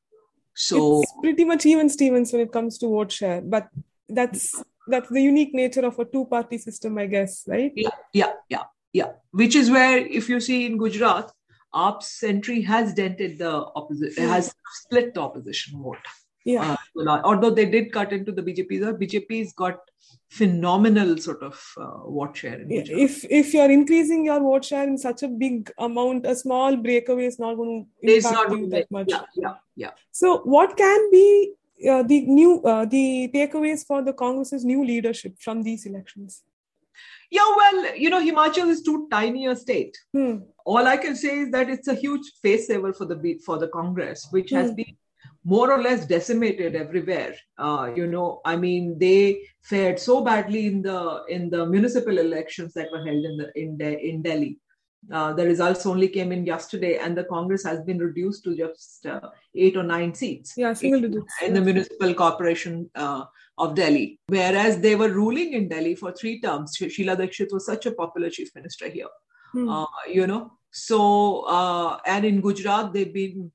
So 0.54 1.02
it's 1.02 1.12
pretty 1.20 1.44
much 1.44 1.66
even 1.66 1.88
Stevens 1.88 2.32
when 2.32 2.42
it 2.42 2.50
comes 2.50 2.78
to 2.78 2.88
vote 2.88 3.12
share, 3.12 3.42
but 3.42 3.68
that's 4.08 4.60
that's 4.88 5.08
the 5.10 5.20
unique 5.22 5.54
nature 5.54 5.84
of 5.84 5.98
a 5.98 6.04
two 6.04 6.24
party 6.26 6.58
system 6.58 6.98
i 6.98 7.06
guess 7.06 7.44
right? 7.46 7.72
Yeah 7.74 7.90
yeah 8.12 8.32
yeah 8.48 8.64
yeah. 8.96 9.12
Which 9.30 9.54
is 9.54 9.70
where 9.70 9.98
if 9.98 10.28
you 10.28 10.40
see 10.40 10.66
in 10.66 10.78
gujarat 10.78 11.32
AAP's 11.74 12.22
entry 12.22 12.60
has 12.62 12.94
dented 12.94 13.38
the 13.38 13.50
opposition 13.80 14.24
hmm. 14.24 14.30
has 14.30 14.54
split 14.76 15.12
the 15.14 15.20
opposition 15.20 15.82
vote. 15.82 16.06
Yeah. 16.44 16.76
Uh, 16.96 17.20
although 17.24 17.50
they 17.50 17.66
did 17.66 17.92
cut 17.92 18.12
into 18.12 18.32
the 18.32 18.42
bjp 18.48 18.80
the 18.84 18.92
bjp's 19.00 19.52
got 19.52 19.80
phenomenal 20.30 21.16
sort 21.18 21.42
of 21.42 21.60
uh, 21.76 22.08
vote 22.16 22.36
share 22.36 22.60
if 22.68 23.24
if 23.40 23.52
you're 23.52 23.70
increasing 23.70 24.24
your 24.28 24.38
vote 24.40 24.64
share 24.64 24.84
in 24.92 24.96
such 24.96 25.24
a 25.24 25.28
big 25.42 25.72
amount 25.88 26.24
a 26.34 26.36
small 26.44 26.76
breakaway 26.76 27.26
is 27.32 27.38
not 27.44 27.56
going 27.56 27.74
to 27.84 28.14
impact 28.14 28.52
you 28.52 28.68
that 28.76 28.90
much. 28.98 29.08
yeah 29.10 29.22
yeah 29.34 29.54
yeah. 29.84 29.90
So 30.12 30.38
what 30.56 30.76
can 30.76 31.10
be 31.10 31.54
uh, 31.90 32.02
the 32.02 32.22
new 32.22 32.62
uh, 32.62 32.84
the 32.84 33.30
takeaways 33.34 33.84
for 33.86 34.02
the 34.02 34.12
Congress's 34.12 34.64
new 34.64 34.84
leadership 34.84 35.34
from 35.40 35.62
these 35.62 35.86
elections? 35.86 36.42
Yeah, 37.30 37.48
well, 37.56 37.96
you 37.96 38.08
know, 38.08 38.20
Himachal 38.20 38.68
is 38.68 38.82
too 38.82 39.08
tiny 39.10 39.46
a 39.46 39.56
state. 39.56 39.96
Hmm. 40.12 40.36
All 40.64 40.86
I 40.86 40.96
can 40.96 41.16
say 41.16 41.40
is 41.40 41.50
that 41.50 41.68
it's 41.68 41.88
a 41.88 41.94
huge 41.94 42.32
face 42.42 42.68
saver 42.68 42.92
for 42.92 43.04
the 43.04 43.40
for 43.44 43.58
the 43.58 43.68
Congress, 43.68 44.28
which 44.30 44.50
hmm. 44.50 44.56
has 44.56 44.72
been 44.72 44.96
more 45.44 45.72
or 45.72 45.80
less 45.80 46.06
decimated 46.06 46.74
everywhere. 46.74 47.34
Uh, 47.56 47.90
you 47.94 48.06
know, 48.06 48.40
I 48.44 48.56
mean, 48.56 48.98
they 48.98 49.42
fared 49.62 49.98
so 49.98 50.24
badly 50.24 50.66
in 50.66 50.82
the 50.82 51.22
in 51.28 51.50
the 51.50 51.66
municipal 51.66 52.18
elections 52.18 52.74
that 52.74 52.90
were 52.90 53.04
held 53.04 53.24
in 53.24 53.36
the 53.36 53.50
in 53.54 53.78
De- 53.78 54.08
in 54.08 54.22
Delhi. 54.22 54.58
Uh, 55.12 55.32
the 55.32 55.44
results 55.44 55.86
only 55.86 56.08
came 56.08 56.32
in 56.32 56.44
yesterday, 56.44 56.98
and 56.98 57.16
the 57.16 57.24
Congress 57.24 57.62
has 57.62 57.80
been 57.82 57.98
reduced 57.98 58.42
to 58.44 58.56
just 58.56 59.06
uh, 59.06 59.20
eight 59.54 59.76
or 59.76 59.82
nine 59.82 60.12
seats. 60.12 60.54
Yeah, 60.56 60.72
single 60.72 61.00
digits. 61.00 61.32
In, 61.42 61.54
the 61.54 61.60
municipal 61.60 62.12
corporation 62.12 62.90
uh, 62.94 63.24
of 63.58 63.74
Delhi. 63.76 64.18
Whereas 64.26 64.80
they 64.80 64.96
were 64.96 65.10
ruling 65.10 65.52
in 65.52 65.68
Delhi 65.68 65.94
for 65.94 66.12
three 66.12 66.40
terms. 66.40 66.76
Sheila 66.76 67.16
Dikshit 67.16 67.52
was 67.52 67.64
such 67.64 67.86
a 67.86 67.92
popular 67.92 68.30
chief 68.30 68.50
minister 68.54 68.88
here. 68.88 69.06
Hmm. 69.52 69.68
Uh, 69.68 69.86
you 70.12 70.26
know, 70.26 70.52
so 70.72 71.42
uh, 71.42 71.98
and 72.04 72.24
in 72.24 72.40
Gujarat, 72.40 72.92
they've 72.92 73.14
been 73.14 73.52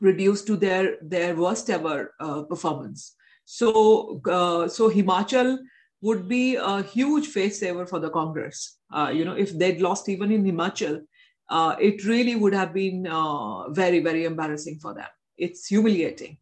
reduced 0.00 0.46
to 0.48 0.56
their 0.56 0.98
their 1.00 1.34
worst 1.34 1.70
ever 1.70 2.12
uh, 2.20 2.42
performance. 2.42 3.16
So 3.46 4.20
so 4.68 4.90
Himachal 4.90 5.58
would 6.04 6.28
be 6.28 6.56
a 6.56 6.82
huge 6.82 7.28
face 7.28 7.60
saver 7.60 7.86
for 7.86 7.98
the 7.98 8.10
Congress. 8.10 8.76
Uh, 8.92 9.10
you 9.10 9.24
know, 9.24 9.36
if 9.44 9.58
they'd 9.58 9.80
lost 9.80 10.08
even 10.10 10.30
in 10.30 10.44
Himachal, 10.44 11.00
uh, 11.48 11.76
it 11.80 12.04
really 12.04 12.36
would 12.36 12.52
have 12.52 12.74
been 12.74 13.06
uh, 13.06 13.70
very, 13.70 14.00
very 14.00 14.26
embarrassing 14.26 14.78
for 14.80 14.92
them. 14.92 15.08
It's 15.38 15.66
humiliating, 15.66 16.36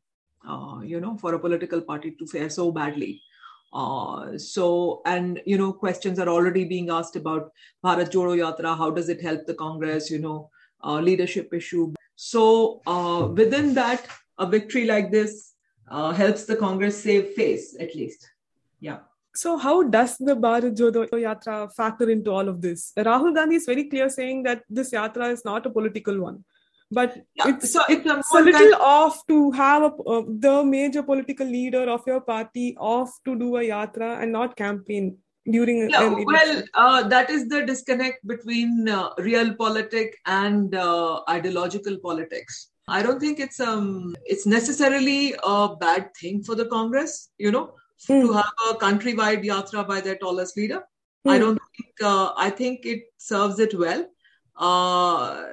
uh, 0.49 0.81
you 0.83 1.01
know, 1.01 1.17
for 1.17 1.35
a 1.35 1.39
political 1.39 1.81
party 1.81 2.11
to 2.19 2.27
fare 2.27 2.51
so 2.51 2.73
badly. 2.73 3.23
Uh, 3.73 4.37
so, 4.37 5.01
and 5.07 5.41
you 5.47 5.57
know, 5.57 5.73
questions 5.73 6.19
are 6.19 6.29
already 6.29 6.65
being 6.65 6.91
asked 6.91 7.15
about 7.15 7.53
Bharat 7.85 8.11
Jodo 8.11 8.35
Yatra. 8.43 8.77
How 8.77 8.91
does 8.91 9.09
it 9.09 9.23
help 9.23 9.47
the 9.47 9.55
Congress? 9.55 10.11
You 10.11 10.19
know, 10.19 10.51
uh, 10.83 10.99
leadership 10.99 11.55
issue. 11.55 11.93
So, 12.17 12.83
within 13.37 13.75
that, 13.75 14.07
a 14.39 14.47
victory 14.47 14.87
like 14.87 15.13
this 15.13 15.55
helps 15.89 16.47
the 16.47 16.57
Congress 16.57 17.01
save 17.01 17.31
face, 17.41 17.77
at 17.79 17.95
least. 17.95 18.29
Yeah. 18.81 18.99
So, 19.35 19.57
how 19.57 19.83
does 19.83 20.19
the 20.19 20.37
Bharat 20.37 20.77
Jodo 20.77 21.09
Yatra 21.11 21.73
factor 21.75 22.11
into 22.11 22.31
all 22.31 22.49
of 22.49 22.61
this? 22.61 22.93
Rahul 22.97 23.35
Gandhi 23.35 23.57
is 23.57 23.65
very 23.65 23.89
clear 23.89 24.09
saying 24.09 24.43
that 24.43 24.63
this 24.69 24.93
yatra 24.93 25.33
is 25.33 25.45
not 25.45 25.65
a 25.65 25.71
political 25.71 26.21
one, 26.21 26.45
but 26.91 27.17
yeah, 27.35 27.49
it's, 27.49 27.73
so 27.73 27.81
it's 27.89 28.07
a, 28.07 28.17
a 28.17 28.41
little 28.41 28.53
kind 28.53 28.75
of... 28.75 28.81
off 28.81 29.27
to 29.29 29.51
have 29.53 29.83
a, 29.83 29.87
uh, 29.87 30.23
the 30.29 30.63
major 30.65 31.03
political 31.03 31.47
leader 31.47 31.89
of 31.89 32.03
your 32.07 32.21
party 32.21 32.77
off 32.79 33.11
to 33.25 33.39
do 33.39 33.57
a 33.57 33.61
yatra 33.61 34.23
and 34.23 34.33
not 34.33 34.55
campaign 34.55 35.17
during 35.51 35.89
yeah, 35.91 36.09
well 36.09 36.63
uh, 36.75 37.09
that 37.09 37.31
is 37.31 37.49
the 37.49 37.65
disconnect 37.65 38.25
between 38.27 38.89
uh, 38.89 39.11
real 39.19 39.55
politics 39.55 40.17
and 40.27 40.75
uh, 40.75 41.23
ideological 41.29 41.97
politics. 41.99 42.69
I 42.89 43.03
don't 43.03 43.21
think 43.21 43.41
it's 43.41 43.61
um 43.61 44.15
it's 44.25 44.45
necessarily 44.45 45.35
a 45.43 45.75
bad 45.81 46.11
thing 46.21 46.43
for 46.43 46.55
the 46.55 46.67
congress 46.67 47.31
you 47.39 47.51
know 47.51 47.75
mm. 48.09 48.23
to 48.23 48.33
have 48.33 48.53
a 48.71 48.75
countrywide 48.75 49.45
yatra 49.45 49.87
by 49.87 50.01
their 50.01 50.17
tallest 50.17 50.57
leader. 50.57 50.83
Mm. 51.27 51.31
I 51.31 51.39
don't 51.39 51.61
think, 51.77 51.95
uh, 52.03 52.33
I 52.37 52.51
think 52.51 52.85
it 52.85 53.03
serves 53.19 53.59
it 53.59 53.79
well. 53.79 54.07
Uh, 54.57 55.45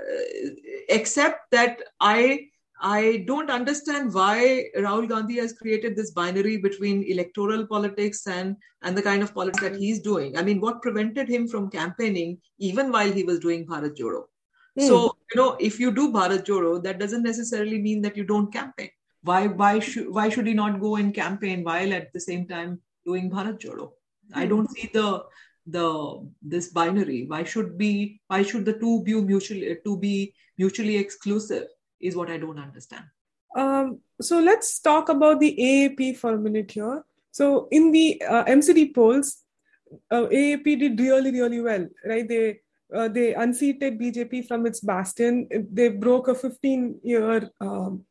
except 0.89 1.51
that 1.51 1.81
I, 1.99 2.47
I 2.81 3.23
don't 3.27 3.49
understand 3.49 4.13
why 4.13 4.65
Rahul 4.77 5.07
Gandhi 5.07 5.37
has 5.37 5.53
created 5.53 5.95
this 5.95 6.11
binary 6.11 6.57
between 6.57 7.03
electoral 7.03 7.65
politics 7.65 8.27
and, 8.27 8.55
and 8.83 8.97
the 8.97 9.01
kind 9.01 9.23
of 9.23 9.33
politics 9.33 9.63
that 9.63 9.75
he's 9.75 10.01
doing. 10.01 10.37
I 10.37 10.43
mean, 10.43 10.59
what 10.59 10.81
prevented 10.81 11.29
him 11.29 11.47
from 11.47 11.69
campaigning 11.69 12.39
even 12.57 12.91
while 12.91 13.11
he 13.11 13.23
was 13.23 13.39
doing 13.39 13.65
Bharat 13.65 13.97
Jodo? 13.97 14.23
Mm. 14.77 14.87
So, 14.87 15.15
you 15.33 15.41
know, 15.41 15.55
if 15.59 15.79
you 15.79 15.91
do 15.91 16.11
Bharat 16.11 16.45
Jodo, 16.45 16.81
that 16.83 16.99
doesn't 16.99 17.23
necessarily 17.23 17.81
mean 17.81 18.01
that 18.01 18.17
you 18.17 18.23
don't 18.23 18.51
campaign 18.51 18.89
why 19.29 19.41
why 19.61 19.73
should 19.79 20.09
why 20.17 20.27
should 20.29 20.47
he 20.47 20.53
not 20.59 20.79
go 20.85 20.95
and 20.95 21.13
campaign 21.13 21.63
while 21.63 21.93
at 21.99 22.11
the 22.13 22.23
same 22.29 22.47
time 22.47 22.79
doing 23.05 23.29
Bharat 23.29 23.59
Jodo? 23.65 23.91
I 24.33 24.43
hmm. 24.43 24.49
don't 24.49 24.71
see 24.71 24.89
the 24.93 25.23
the 25.77 25.87
this 26.41 26.69
binary. 26.69 27.25
Why 27.27 27.43
should 27.43 27.77
be 27.77 28.21
why 28.27 28.43
should 28.43 28.65
the 28.65 28.77
two 28.83 29.03
be 29.03 29.19
mutually 29.21 29.77
to 29.83 29.97
be 29.97 30.33
mutually 30.57 30.97
exclusive 30.97 31.67
is 31.99 32.15
what 32.15 32.29
I 32.29 32.37
don't 32.37 32.59
understand. 32.59 33.05
Um, 33.55 33.99
so 34.21 34.39
let's 34.39 34.79
talk 34.79 35.09
about 35.09 35.39
the 35.39 35.55
AAP 35.67 36.17
for 36.17 36.33
a 36.33 36.37
minute 36.37 36.71
here. 36.71 37.03
So 37.31 37.67
in 37.71 37.91
the 37.91 38.21
uh, 38.27 38.45
MCD 38.45 38.93
polls, 38.93 39.43
uh, 40.11 40.27
AAP 40.39 40.79
did 40.79 40.99
really 40.99 41.31
really 41.31 41.61
well, 41.61 41.87
right? 42.05 42.27
They 42.27 42.59
uh, 42.93 43.07
they 43.07 43.33
unseated 43.33 43.99
BJP 43.99 44.47
from 44.47 44.65
its 44.65 44.79
bastion. 44.79 45.47
They 45.71 45.89
broke 45.89 46.27
a 46.27 46.35
15 46.35 46.99
year 47.03 47.49
um, 47.61 48.05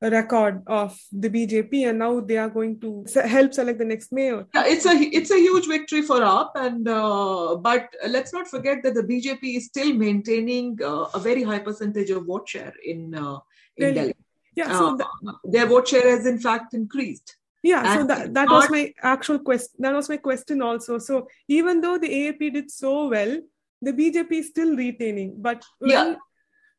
record 0.00 0.62
of 0.66 0.98
the 1.12 1.28
BJP, 1.28 1.88
and 1.88 1.98
now 1.98 2.20
they 2.20 2.36
are 2.36 2.48
going 2.48 2.80
to 2.80 3.04
help 3.24 3.52
select 3.52 3.78
the 3.78 3.84
next 3.84 4.12
mayor. 4.12 4.46
Yeah, 4.54 4.64
it's 4.66 4.86
a 4.86 4.92
it's 4.92 5.30
a 5.30 5.36
huge 5.36 5.66
victory 5.66 6.02
for 6.02 6.20
AAP, 6.20 6.50
and 6.54 6.88
uh, 6.88 7.56
but 7.56 7.94
let's 8.06 8.32
not 8.32 8.46
forget 8.46 8.82
that 8.84 8.94
the 8.94 9.02
BJP 9.02 9.56
is 9.56 9.66
still 9.66 9.92
maintaining 9.94 10.78
uh, 10.82 11.06
a 11.14 11.18
very 11.18 11.42
high 11.42 11.58
percentage 11.58 12.10
of 12.10 12.26
vote 12.26 12.48
share 12.48 12.72
in 12.84 13.14
uh, 13.14 13.38
in 13.76 13.94
Delhi. 13.94 13.94
Delhi. 13.94 14.14
Yeah, 14.54 14.72
so 14.78 14.94
uh, 14.94 14.96
the, 14.96 15.34
their 15.44 15.66
vote 15.66 15.88
share 15.88 16.08
has 16.10 16.26
in 16.26 16.38
fact 16.38 16.74
increased. 16.74 17.36
Yeah, 17.62 17.82
and 17.84 18.00
so 18.00 18.06
that, 18.06 18.34
that 18.34 18.48
not, 18.48 18.54
was 18.54 18.70
my 18.70 18.94
actual 19.02 19.40
question. 19.40 19.74
That 19.80 19.94
was 19.94 20.08
my 20.08 20.16
question 20.16 20.62
also. 20.62 20.98
So 20.98 21.28
even 21.48 21.80
though 21.80 21.98
the 21.98 22.08
AAP 22.08 22.52
did 22.52 22.70
so 22.70 23.08
well, 23.08 23.40
the 23.82 23.92
BJP 23.92 24.32
is 24.32 24.48
still 24.48 24.76
retaining. 24.76 25.34
But 25.38 25.64
yeah. 25.80 26.14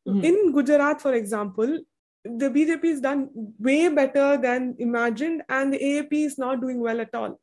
Mm-hmm. 0.08 0.24
in 0.24 0.52
Gujarat, 0.52 1.00
for 1.02 1.12
example, 1.12 1.80
the 2.24 2.50
BJP 2.50 2.84
is 2.84 3.00
done 3.00 3.30
way 3.58 3.88
better 3.88 4.36
than 4.36 4.76
imagined, 4.78 5.42
and 5.48 5.72
the 5.72 5.78
AAP 5.78 6.12
is 6.12 6.38
not 6.38 6.60
doing 6.60 6.80
well 6.80 7.00
at 7.00 7.14
all. 7.14 7.40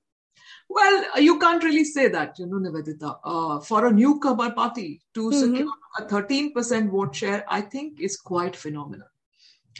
Well, 0.69 1.19
you 1.19 1.39
can't 1.39 1.63
really 1.63 1.85
say 1.85 2.09
that, 2.09 2.37
you 2.37 2.45
know, 2.45 2.57
Nivedita. 2.57 3.19
Uh, 3.23 3.59
for 3.59 3.87
a 3.87 3.91
newcomer 3.91 4.51
party 4.51 5.01
to 5.13 5.29
mm-hmm. 5.29 5.55
secure 5.55 5.73
a 5.97 6.03
13% 6.03 6.91
vote 6.91 7.15
share, 7.15 7.45
I 7.47 7.61
think 7.61 8.01
is 8.01 8.17
quite 8.17 8.55
phenomenal. 8.55 9.07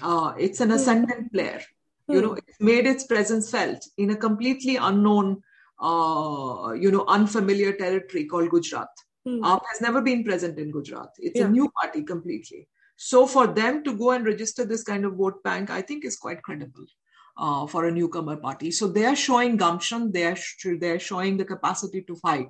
Uh, 0.02 0.34
it's 0.38 0.62
an 0.62 0.70
hmm. 0.70 0.76
ascendant 0.76 1.20
mm-hmm. 1.20 1.36
player. 1.36 1.62
You 2.10 2.22
know, 2.22 2.34
it's 2.34 2.62
made 2.62 2.86
its 2.88 3.06
presence 3.06 3.52
felt 3.52 3.86
in 3.98 4.12
a 4.12 4.16
completely 4.16 4.78
unknown, 4.78 5.42
uh, 5.82 6.72
you 6.72 6.90
know, 6.90 7.04
unfamiliar 7.06 7.74
territory 7.74 8.24
called 8.26 8.50
Gujarat. 8.50 8.88
Mm. 9.28 9.42
AAP 9.42 9.62
has 9.74 9.82
never 9.82 10.02
been 10.02 10.24
present 10.24 10.58
in 10.58 10.72
Gujarat. 10.72 11.10
It's 11.18 11.38
yeah. 11.38 11.48
a 11.48 11.50
new 11.50 11.70
party 11.82 12.04
completely. 12.04 12.70
So 12.98 13.26
for 13.26 13.48
them 13.48 13.84
to 13.86 13.98
go 13.98 14.12
and 14.12 14.26
register 14.26 14.66
this 14.66 14.84
kind 14.84 15.06
of 15.06 15.14
vote 15.14 15.42
bank, 15.44 15.70
I 15.70 15.82
think 15.82 16.04
is 16.04 16.18
quite 16.18 16.44
credible. 16.44 16.86
Uh, 17.40 17.68
for 17.68 17.86
a 17.86 17.92
newcomer 17.92 18.36
party. 18.36 18.72
So 18.72 18.88
they 18.88 19.06
are 19.06 19.16
showing 19.16 19.58
gumption, 19.58 20.12
they 20.12 20.26
are, 20.26 20.36
sh- 20.36 20.80
they 20.80 20.90
are 20.90 20.98
showing 20.98 21.38
the 21.38 21.46
capacity 21.46 22.02
to 22.02 22.16
fight 22.16 22.50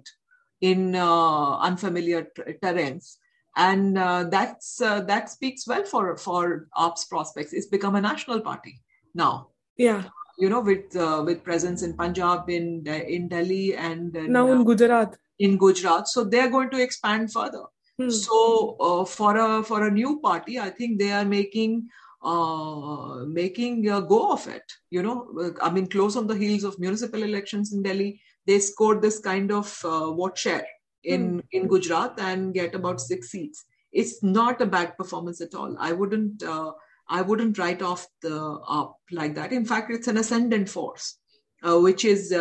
in 0.61 0.95
uh, 0.95 1.57
unfamiliar 1.57 2.29
t- 2.33 2.53
terrains. 2.63 3.17
And 3.57 3.97
uh, 3.97 4.23
that's 4.31 4.79
uh, 4.79 5.01
that 5.01 5.29
speaks 5.29 5.67
well 5.67 5.83
for 5.83 6.15
for 6.15 6.69
AAP's 6.77 7.03
prospects. 7.03 7.51
It's 7.51 7.65
become 7.65 7.95
a 7.95 8.01
national 8.01 8.39
party 8.39 8.79
now. 9.13 9.49
Yeah, 9.75 10.03
you 10.37 10.47
know, 10.47 10.61
with 10.61 10.95
uh, 10.95 11.21
with 11.25 11.43
presence 11.43 11.81
in 11.83 11.97
Punjab, 11.97 12.49
in 12.49 12.87
in 12.87 13.27
Delhi, 13.27 13.75
and 13.75 14.13
now 14.13 14.51
in 14.51 14.63
Gujarat. 14.63 15.17
In 15.39 15.57
Gujarat, 15.57 16.07
so 16.07 16.23
they 16.23 16.39
are 16.39 16.49
going 16.49 16.69
to 16.69 16.81
expand 16.81 17.33
further. 17.33 17.63
Hmm. 17.99 18.09
So 18.09 18.77
uh, 18.79 19.05
for 19.05 19.37
a 19.37 19.63
for 19.63 19.87
a 19.87 19.91
new 19.91 20.19
party, 20.19 20.59
I 20.59 20.69
think 20.69 20.99
they 20.99 21.11
are 21.11 21.25
making 21.25 21.89
uh, 22.21 23.25
making 23.25 23.89
a 23.89 24.01
go 24.01 24.31
of 24.31 24.47
it. 24.47 24.63
You 24.89 25.03
know, 25.03 25.53
I 25.61 25.69
mean, 25.71 25.87
close 25.87 26.15
on 26.15 26.27
the 26.27 26.35
heels 26.35 26.63
of 26.63 26.79
municipal 26.79 27.23
elections 27.23 27.73
in 27.73 27.81
Delhi, 27.83 28.21
they 28.45 28.59
scored 28.59 29.01
this 29.01 29.19
kind 29.19 29.51
of 29.51 29.79
uh, 29.83 30.11
vote 30.11 30.37
share 30.37 30.65
in 31.03 31.39
hmm. 31.39 31.39
in 31.51 31.67
Gujarat 31.67 32.19
and 32.19 32.53
get 32.53 32.75
about 32.75 33.01
six 33.01 33.29
seats. 33.29 33.65
It's 33.91 34.21
not 34.21 34.61
a 34.61 34.65
bad 34.65 34.97
performance 34.97 35.41
at 35.41 35.55
all. 35.55 35.75
I 35.79 35.91
wouldn't 35.93 36.43
uh, 36.43 36.73
I 37.09 37.21
wouldn't 37.21 37.57
write 37.57 37.81
off 37.81 38.07
the 38.21 38.29
AAP 38.29 38.93
like 39.11 39.35
that. 39.35 39.53
In 39.53 39.65
fact, 39.65 39.91
it's 39.91 40.07
an 40.07 40.17
ascendant 40.17 40.69
force, 40.69 41.17
uh, 41.63 41.79
which 41.79 42.05
is 42.05 42.31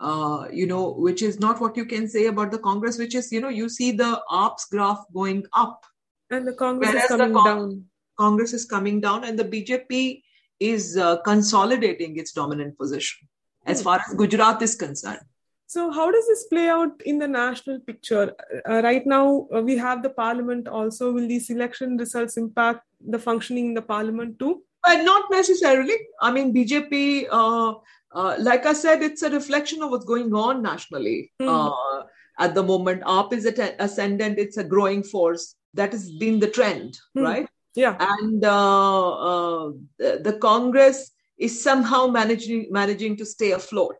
uh, 0.00 0.48
you 0.50 0.66
know, 0.66 0.92
which 0.92 1.22
is 1.22 1.38
not 1.38 1.60
what 1.60 1.76
you 1.76 1.84
can 1.84 2.08
say 2.08 2.26
about 2.26 2.50
the 2.50 2.58
Congress, 2.58 2.98
which 2.98 3.14
is, 3.14 3.30
you 3.30 3.40
know, 3.40 3.50
you 3.50 3.68
see 3.68 3.92
the 3.92 4.22
AAP's 4.30 4.64
graph 4.64 5.04
going 5.12 5.44
up. 5.52 5.84
And 6.30 6.46
the 6.46 6.54
Congress 6.54 6.94
is 6.94 7.06
coming 7.06 7.34
con- 7.34 7.44
down. 7.44 7.84
Congress 8.18 8.52
is 8.52 8.64
coming 8.64 9.00
down, 9.00 9.24
and 9.24 9.38
the 9.38 9.44
BJP 9.44 10.22
is 10.58 10.96
uh, 10.96 11.18
consolidating 11.22 12.18
its 12.18 12.32
dominant 12.32 12.78
position 12.78 13.28
as 13.66 13.80
hmm. 13.80 13.84
far 13.84 14.00
as 14.06 14.14
Gujarat 14.14 14.62
is 14.62 14.74
concerned. 14.74 15.20
So, 15.66 15.90
how 15.90 16.10
does 16.10 16.26
this 16.26 16.44
play 16.48 16.68
out 16.68 17.00
in 17.04 17.18
the 17.18 17.28
national 17.28 17.80
picture? 17.80 18.34
Uh, 18.68 18.82
right 18.82 19.06
now, 19.06 19.46
uh, 19.54 19.60
we 19.60 19.76
have 19.76 20.02
the 20.02 20.10
parliament 20.10 20.66
also. 20.66 21.12
Will 21.12 21.28
these 21.28 21.48
election 21.50 21.96
results 21.96 22.36
impact 22.36 22.86
the 23.00 23.18
functioning 23.18 23.66
in 23.66 23.74
the 23.74 23.82
parliament 23.82 24.38
too? 24.38 24.62
Uh, 24.90 25.02
not 25.02 25.30
necessarily. 25.30 25.96
I 26.20 26.32
mean, 26.32 26.54
BJP 26.54 27.26
uh, 27.30 27.74
uh, 28.12 28.36
like 28.38 28.66
I 28.66 28.72
said, 28.72 29.02
it's 29.02 29.22
a 29.22 29.30
reflection 29.30 29.82
of 29.82 29.90
what's 29.90 30.04
going 30.04 30.34
on 30.34 30.62
nationally 30.62 31.32
mm. 31.40 31.48
uh, 31.48 32.02
at 32.38 32.54
the 32.54 32.62
moment. 32.62 33.02
AAP 33.02 33.32
is 33.34 33.46
at 33.46 33.76
ascendant, 33.78 34.38
it's 34.38 34.56
a 34.56 34.64
growing 34.64 35.02
force. 35.02 35.54
That 35.74 35.92
has 35.92 36.10
been 36.10 36.40
the 36.40 36.48
trend, 36.48 36.98
mm. 37.16 37.22
right? 37.22 37.48
Yeah. 37.76 37.96
And 38.00 38.44
uh, 38.44 39.10
uh, 39.10 39.70
the, 39.98 40.20
the 40.24 40.32
Congress 40.38 41.12
is 41.38 41.62
somehow 41.62 42.08
managing 42.08 42.66
managing 42.70 43.16
to 43.18 43.26
stay 43.26 43.52
afloat. 43.52 43.96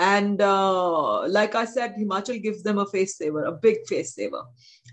And 0.00 0.40
uh, 0.40 1.28
like 1.28 1.54
I 1.54 1.66
said, 1.66 1.94
Himachal 1.94 2.42
gives 2.42 2.64
them 2.64 2.78
a 2.78 2.86
face 2.86 3.16
saver, 3.16 3.44
a 3.44 3.52
big 3.52 3.86
face 3.86 4.16
saver. 4.16 4.42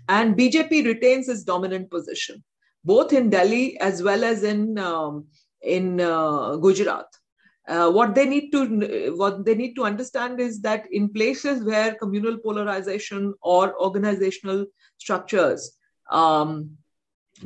And 0.08 0.36
BJP 0.36 0.84
retains 0.84 1.28
its 1.28 1.42
dominant 1.42 1.90
position, 1.90 2.44
both 2.84 3.12
in 3.12 3.30
Delhi 3.30 3.78
as 3.80 4.02
well 4.02 4.24
as 4.24 4.42
in 4.42 4.78
um, 4.78 5.26
in 5.62 6.00
uh, 6.00 6.56
Gujarat. 6.56 7.06
Uh, 7.68 7.88
what 7.90 8.14
they 8.14 8.26
need 8.26 8.50
to 8.50 9.12
what 9.16 9.44
they 9.44 9.54
need 9.54 9.74
to 9.74 9.84
understand 9.84 10.40
is 10.40 10.60
that 10.60 10.86
in 10.90 11.08
places 11.08 11.62
where 11.62 11.94
communal 11.94 12.36
polarization 12.38 13.32
or 13.40 13.80
organizational 13.80 14.66
structures 14.98 15.78
um, 16.10 16.70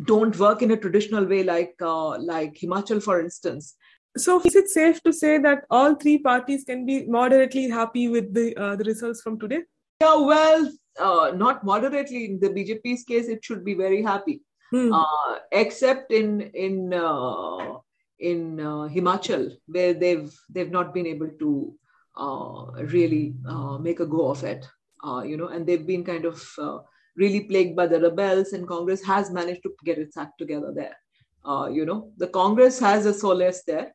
don't 0.04 0.38
work 0.38 0.62
in 0.62 0.70
a 0.70 0.76
traditional 0.76 1.24
way 1.24 1.42
like 1.42 1.74
uh, 1.80 2.18
like 2.18 2.54
Himachal, 2.54 3.02
for 3.02 3.20
instance. 3.20 3.76
So, 4.16 4.40
is 4.40 4.56
it 4.56 4.68
safe 4.68 5.02
to 5.02 5.12
say 5.12 5.36
that 5.38 5.64
all 5.70 5.94
three 5.94 6.18
parties 6.18 6.64
can 6.64 6.86
be 6.86 7.04
moderately 7.06 7.68
happy 7.68 8.08
with 8.08 8.32
the 8.32 8.56
uh, 8.56 8.76
the 8.76 8.84
results 8.84 9.20
from 9.20 9.38
today? 9.38 9.60
Yeah, 10.00 10.16
well, 10.16 10.72
uh, 10.98 11.32
not 11.34 11.64
moderately. 11.64 12.24
In 12.24 12.40
the 12.40 12.48
BJP's 12.48 13.04
case, 13.04 13.28
it 13.28 13.44
should 13.44 13.64
be 13.64 13.74
very 13.74 14.02
happy, 14.02 14.40
Hmm. 14.70 14.92
uh, 14.92 15.38
except 15.52 16.10
in 16.12 16.40
in 16.54 16.92
uh, 16.92 17.78
in 18.18 18.58
uh, 18.60 18.88
Himachal, 18.94 19.52
where 19.66 19.94
they've 19.94 20.32
they've 20.50 20.70
not 20.70 20.92
been 20.94 21.06
able 21.06 21.28
to 21.38 21.74
uh, 22.16 22.72
really 22.94 23.34
uh, 23.48 23.78
make 23.78 24.00
a 24.00 24.06
go 24.06 24.28
of 24.30 24.42
it. 24.44 24.66
Uh, 25.04 25.22
you 25.22 25.36
know, 25.36 25.48
and 25.48 25.66
they've 25.66 25.86
been 25.86 26.04
kind 26.04 26.24
of 26.24 26.42
uh, 26.58 26.78
really 27.16 27.40
plagued 27.44 27.76
by 27.76 27.86
the 27.86 28.00
rebels, 28.00 28.52
and 28.54 28.66
Congress 28.66 29.02
has 29.04 29.30
managed 29.30 29.62
to 29.62 29.72
get 29.84 29.98
its 29.98 30.16
act 30.16 30.38
together 30.38 30.72
there. 30.74 30.96
Uh, 31.44 31.68
you 31.68 31.86
know, 31.86 32.10
the 32.16 32.26
Congress 32.26 32.80
has 32.80 33.06
a 33.06 33.14
solace 33.14 33.62
there, 33.66 33.94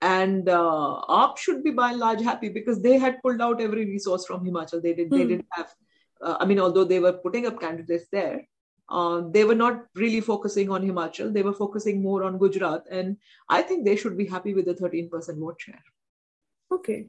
and 0.00 0.48
uh, 0.48 1.00
AAP 1.08 1.38
should 1.38 1.64
be 1.64 1.72
by 1.72 1.90
and 1.90 1.98
large 1.98 2.22
happy 2.22 2.48
because 2.50 2.80
they 2.82 2.98
had 2.98 3.20
pulled 3.22 3.40
out 3.40 3.60
every 3.60 3.84
resource 3.86 4.26
from 4.26 4.44
Himachal. 4.46 4.80
They 4.82 4.94
did. 4.94 5.12
They 5.12 5.22
Hmm. 5.22 5.28
didn't 5.28 5.46
have. 5.50 5.74
Uh, 6.22 6.36
I 6.38 6.44
mean, 6.44 6.60
although 6.60 6.84
they 6.84 7.00
were 7.00 7.14
putting 7.14 7.46
up 7.46 7.60
candidates 7.60 8.06
there, 8.12 8.46
uh, 8.88 9.22
they 9.30 9.44
were 9.44 9.54
not 9.54 9.86
really 9.94 10.20
focusing 10.20 10.70
on 10.70 10.82
Himachal. 10.86 11.32
They 11.32 11.42
were 11.42 11.54
focusing 11.54 12.02
more 12.02 12.22
on 12.24 12.38
Gujarat, 12.38 12.84
and 12.90 13.16
I 13.48 13.62
think 13.62 13.84
they 13.84 13.96
should 13.96 14.16
be 14.16 14.26
happy 14.26 14.54
with 14.54 14.66
the 14.66 14.74
13% 14.74 15.38
vote 15.38 15.60
share. 15.60 15.82
Okay. 16.70 17.06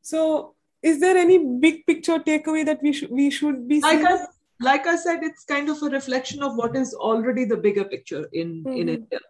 So, 0.00 0.54
is 0.82 0.98
there 1.00 1.16
any 1.16 1.38
big 1.38 1.86
picture 1.86 2.18
takeaway 2.18 2.64
that 2.66 2.82
we 2.82 2.92
should 2.92 3.10
we 3.10 3.30
should 3.30 3.68
be 3.68 3.80
Like? 3.80 4.04
I, 4.04 4.26
like 4.60 4.86
I 4.86 4.96
said, 4.96 5.22
it's 5.22 5.44
kind 5.44 5.68
of 5.68 5.82
a 5.82 5.86
reflection 5.86 6.42
of 6.42 6.56
what 6.56 6.76
is 6.76 6.94
already 6.94 7.44
the 7.44 7.56
bigger 7.56 7.84
picture 7.84 8.28
in, 8.32 8.64
in 8.66 8.86
Mhm. 8.86 8.94
India, 8.96 9.20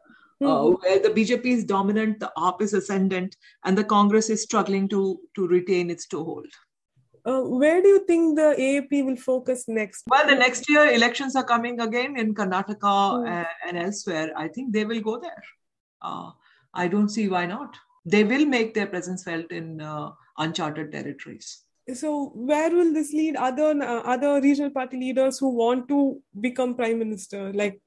Mhm. 0.42 0.48
uh, 0.50 0.76
where 0.76 0.98
the 0.98 1.10
BJP 1.10 1.46
is 1.46 1.64
dominant, 1.64 2.20
the 2.20 2.32
AAP 2.36 2.62
is 2.62 2.74
ascendant, 2.74 3.36
and 3.64 3.76
the 3.76 3.84
Congress 3.84 4.28
is 4.30 4.42
struggling 4.42 4.88
to, 4.88 5.20
to 5.34 5.46
retain 5.46 5.90
its 5.90 6.06
toehold. 6.06 6.48
Uh, 7.24 7.42
where 7.42 7.80
do 7.80 7.88
you 7.88 8.04
think 8.06 8.36
the 8.36 8.54
AAP 8.58 9.04
will 9.04 9.16
focus 9.16 9.64
next? 9.68 10.04
Well, 10.08 10.26
the 10.26 10.34
next 10.34 10.68
year 10.68 10.90
elections 10.90 11.36
are 11.36 11.44
coming 11.44 11.80
again 11.80 12.16
in 12.16 12.34
Karnataka 12.34 13.20
Hmm. 13.20 13.26
and, 13.26 13.46
and 13.68 13.78
elsewhere. 13.78 14.32
I 14.36 14.48
think 14.48 14.72
they 14.72 14.84
will 14.84 15.00
go 15.00 15.20
there. 15.20 15.42
Uh, 16.00 16.30
I 16.74 16.88
don't 16.88 17.08
see 17.08 17.28
why 17.28 17.46
not. 17.46 17.76
They 18.04 18.24
will 18.24 18.44
make 18.46 18.74
their 18.74 18.86
presence 18.86 19.22
felt 19.22 19.52
in 19.52 19.80
uh, 19.80 20.10
uncharted 20.38 20.90
territories. 20.90 21.62
So, 21.94 22.32
where 22.34 22.70
will 22.70 22.92
this 22.92 23.12
lead 23.12 23.36
other 23.36 23.70
uh, 23.82 24.02
other 24.02 24.40
regional 24.40 24.70
party 24.70 24.96
leaders 24.96 25.38
who 25.38 25.48
want 25.50 25.88
to 25.88 26.20
become 26.40 26.74
prime 26.74 26.98
minister? 26.98 27.52
Like, 27.52 27.80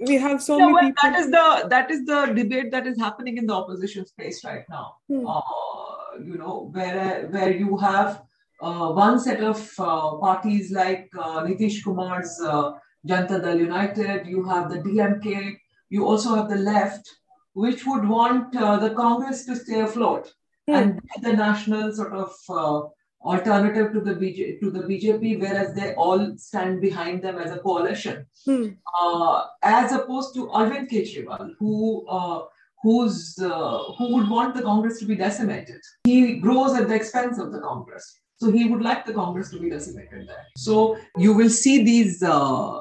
we 0.00 0.14
have 0.16 0.42
so 0.42 0.58
Yeah, 0.58 0.66
many 0.66 0.74
well, 0.74 0.84
people. 0.84 1.10
that 1.10 1.18
is 1.20 1.30
the 1.30 1.68
that 1.68 1.90
is 1.90 2.04
the 2.04 2.26
debate 2.26 2.70
that 2.72 2.86
is 2.86 2.98
happening 2.98 3.38
in 3.38 3.46
the 3.46 3.54
opposition 3.54 4.06
space 4.06 4.44
right 4.44 4.64
now. 4.68 4.96
Hmm. 5.08 5.26
Uh, 5.26 6.18
you 6.24 6.38
know, 6.38 6.70
where 6.72 7.28
where 7.28 7.52
you 7.52 7.76
have 7.78 8.22
uh, 8.60 8.92
one 8.92 9.18
set 9.20 9.40
of 9.42 9.58
uh, 9.78 10.16
parties 10.16 10.70
like 10.72 11.08
uh, 11.18 11.42
Nitish 11.44 11.82
Kumar's 11.84 12.40
uh, 12.44 12.72
Janata 13.06 13.42
Dal 13.42 13.58
United, 13.58 14.26
you 14.26 14.44
have 14.44 14.70
the 14.70 14.78
DMK, 14.78 15.56
you 15.90 16.06
also 16.06 16.34
have 16.34 16.48
the 16.48 16.56
left, 16.56 17.08
which 17.54 17.86
would 17.86 18.08
want 18.08 18.54
uh, 18.56 18.76
the 18.78 18.90
Congress 18.94 19.44
to 19.46 19.56
stay 19.56 19.80
afloat 19.80 20.32
Hmm. 20.68 20.74
and 20.74 21.00
be 21.00 21.20
the 21.22 21.32
national 21.32 21.92
sort 21.92 22.12
of 22.12 22.32
uh, 22.48 22.80
alternative 23.24 23.92
to 23.92 24.00
the 24.00 24.14
BJ, 24.14 24.58
to 24.58 24.68
the 24.72 24.80
BJP, 24.80 25.40
whereas 25.40 25.74
they 25.74 25.94
all 25.94 26.36
stand 26.36 26.80
behind 26.80 27.22
them 27.22 27.38
as 27.38 27.52
a 27.52 27.60
coalition 27.60 28.26
Hmm. 28.44 28.66
uh, 29.00 29.44
as 29.62 29.92
opposed 29.92 30.34
to 30.34 30.48
Arvind 30.48 30.90
Kejriwal, 30.90 31.52
who 31.60 32.04
uh, 32.08 32.40
who's 32.82 33.38
uh, 33.40 33.78
who 33.96 34.14
would 34.16 34.28
want 34.28 34.56
the 34.56 34.62
Congress 34.62 34.98
to 34.98 35.06
be 35.06 35.14
decimated. 35.14 35.80
He 36.02 36.38
grows 36.38 36.74
at 36.80 36.88
the 36.88 36.96
expense 36.96 37.38
of 37.38 37.52
the 37.52 37.60
Congress, 37.60 38.04
so 38.38 38.50
he 38.50 38.68
would 38.68 38.82
like 38.82 39.06
the 39.06 39.14
Congress 39.14 39.50
to 39.50 39.58
be 39.58 39.70
decimated 39.70 40.28
there. 40.28 40.46
So 40.56 40.98
you 41.16 41.32
will 41.32 41.48
see 41.48 41.82
these 41.82 42.22
uh, 42.22 42.80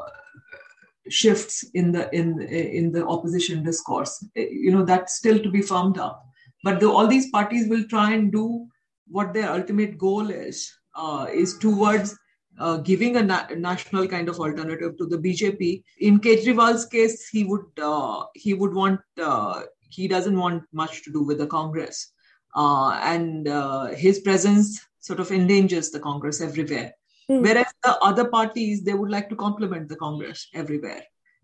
shifts 1.10 1.64
in 1.74 1.92
the 1.92 2.14
in 2.14 2.42
in 2.42 2.92
the 2.92 3.06
opposition 3.06 3.64
discourse. 3.64 4.24
You 4.36 4.72
know 4.72 4.84
that's 4.84 5.16
still 5.16 5.40
to 5.40 5.50
be 5.50 5.62
firmed 5.62 5.98
up, 5.98 6.26
but 6.64 6.80
the, 6.80 6.90
all 6.90 7.08
these 7.08 7.30
parties 7.30 7.70
will 7.70 7.86
try 7.86 8.14
and 8.14 8.32
do 8.32 8.68
what 9.08 9.34
their 9.34 9.52
ultimate 9.52 9.98
goal 9.98 10.30
is 10.30 10.72
uh, 10.96 11.28
is 11.32 11.58
towards 11.58 12.18
uh, 12.60 12.78
giving 12.78 13.18
a 13.18 13.24
na- 13.24 13.48
national 13.56 14.08
kind 14.08 14.30
of 14.30 14.40
alternative 14.40 14.98
to 14.98 15.06
the 15.06 15.18
BJP. 15.18 15.84
In 16.00 16.20
Kejriwal's 16.20 16.86
case, 16.86 17.28
he 17.30 17.44
would 17.44 17.68
uh, 17.82 18.26
he 18.34 18.54
would 18.54 18.74
want 18.74 19.00
uh, 19.22 19.64
he 19.90 20.08
doesn't 20.08 20.38
want 20.38 20.64
much 20.74 21.04
to 21.04 21.12
do 21.12 21.24
with 21.24 21.38
the 21.38 21.48
Congress, 21.48 22.12
uh, 22.56 22.92
and 23.04 23.48
uh, 23.48 23.86
his 23.86 24.20
presence 24.20 24.82
sort 25.06 25.20
of 25.20 25.32
endangers 25.32 25.92
the 25.92 26.00
Congress 26.00 26.42
everywhere. 26.42 26.92
Hmm. 27.30 27.42
Whereas 27.46 27.72
the 27.84 27.96
other 28.10 28.26
parties, 28.28 28.84
they 28.84 28.96
would 28.96 29.12
like 29.12 29.30
to 29.30 29.36
complement 29.36 29.88
the 29.90 29.96
Congress 29.96 30.48
everywhere, 30.62 31.04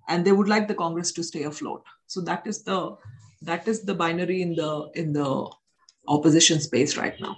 and 0.10 0.26
they 0.26 0.32
would 0.32 0.50
like 0.54 0.67
the 0.67 0.78
Congress 0.84 1.12
to 1.17 1.24
stay 1.24 1.43
afloat. 1.43 1.84
So 2.08 2.21
that 2.30 2.47
is 2.54 2.63
the 2.63 2.80
that 3.50 3.67
is 3.67 3.84
the 3.84 3.95
binary 4.04 4.41
in 4.41 4.56
the 4.56 4.71
in 5.04 5.13
the 5.13 5.30
opposition 6.08 6.60
space 6.60 6.97
right 6.97 7.19
now. 7.19 7.38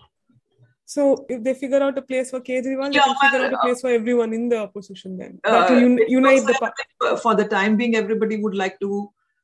So, 0.86 1.26
if 1.30 1.44
they 1.44 1.54
figure 1.60 1.82
out 1.82 1.98
a 1.98 2.02
place 2.02 2.32
for 2.32 2.40
Kejriwal, 2.48 2.92
they 2.92 2.98
Yeah, 2.98 3.06
can 3.06 3.16
figure 3.22 3.40
well, 3.40 3.48
out 3.48 3.54
a 3.54 3.62
place 3.66 3.82
for 3.82 3.90
everyone 3.90 4.34
in 4.38 4.50
the 4.50 4.60
opposition. 4.64 5.18
Then 5.18 5.40
Uh, 5.44 5.52
that 5.52 5.70
will 5.72 5.86
un- 5.86 6.10
unite 6.16 6.46
the. 6.50 6.56
Pa- 6.64 7.16
for 7.22 7.36
the 7.36 7.46
time 7.54 7.78
being, 7.78 7.96
everybody 8.02 8.38
would 8.48 8.58
like 8.64 8.80
to 8.82 8.92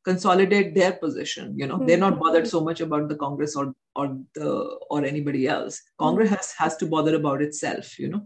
consolidate 0.09 0.69
their 0.79 0.91
position. 1.03 1.53
You 1.61 1.67
know, 1.69 1.77
Hmm. 1.77 1.85
they're 1.87 2.03
not 2.07 2.19
bothered 2.23 2.47
so 2.55 2.61
much 2.67 2.81
about 2.87 3.07
the 3.13 3.17
Congress 3.25 3.55
or 3.61 3.65
or 3.95 4.05
the 4.39 4.49
or 4.95 4.99
anybody 5.13 5.43
else. 5.55 5.81
Congress 6.05 6.29
has, 6.35 6.51
has 6.63 6.77
to 6.83 6.85
bother 6.95 7.15
about 7.21 7.41
itself. 7.47 7.97
You 8.03 8.09
know, 8.13 8.21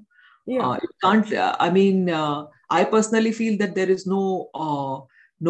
yeah. 0.56 0.68
uh, 0.70 0.74
it 0.88 0.92
can't. 1.06 1.34
I 1.68 1.70
mean, 1.80 2.10
uh, 2.22 2.40
I 2.80 2.84
personally 2.96 3.34
feel 3.42 3.58
that 3.64 3.76
there 3.80 3.92
is 3.98 4.06
no 4.16 4.24
uh, 4.66 4.96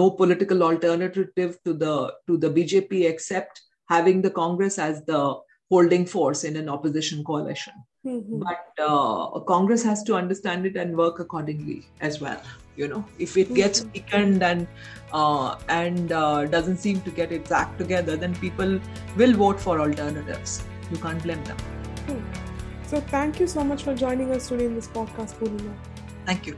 no 0.02 0.06
political 0.22 0.64
alternative 0.72 1.58
to 1.66 1.74
the 1.86 1.96
to 2.28 2.38
the 2.44 2.50
BJP 2.60 3.02
except 3.14 3.62
having 3.96 4.22
the 4.28 4.32
Congress 4.44 4.78
as 4.90 5.04
the 5.12 5.22
holding 5.74 6.06
force 6.14 6.42
in 6.48 6.56
an 6.62 6.68
opposition 6.74 7.20
coalition 7.28 7.74
Mhm. 8.12 8.40
but 8.46 8.82
uh, 8.86 9.40
Congress 9.52 9.84
has 9.90 10.02
to 10.08 10.16
understand 10.22 10.66
it 10.70 10.76
and 10.82 10.98
work 11.02 11.20
accordingly 11.24 11.78
as 12.10 12.18
well. 12.26 12.42
You 12.76 12.88
know, 12.88 13.06
if 13.20 13.38
it 13.38 13.54
gets 13.54 13.82
Mhm. 13.82 13.94
weakened 13.94 14.44
and 14.44 14.68
uh, 15.12 15.56
and 15.70 16.12
uh, 16.12 16.46
doesn't 16.46 16.78
seem 16.78 17.02
to 17.02 17.12
get 17.12 17.32
its 17.32 17.52
act 17.52 17.78
together, 17.78 18.16
then 18.18 18.36
people 18.36 18.80
will 19.16 19.34
vote 19.34 19.60
for 19.60 19.80
alternatives. 19.80 20.64
You 20.92 20.98
can't 20.98 21.22
blame 21.22 21.44
them. 21.44 21.58
So, 22.88 23.00
thank 23.02 23.40
you 23.40 23.48
so 23.48 23.64
much 23.64 23.84
for 23.84 23.96
joining 23.96 24.32
us 24.32 24.50
today 24.50 24.66
in 24.66 24.76
this 24.76 24.88
podcast, 24.88 25.36
Purnima. 25.40 25.74
Thank 26.26 26.46
you. 26.48 26.58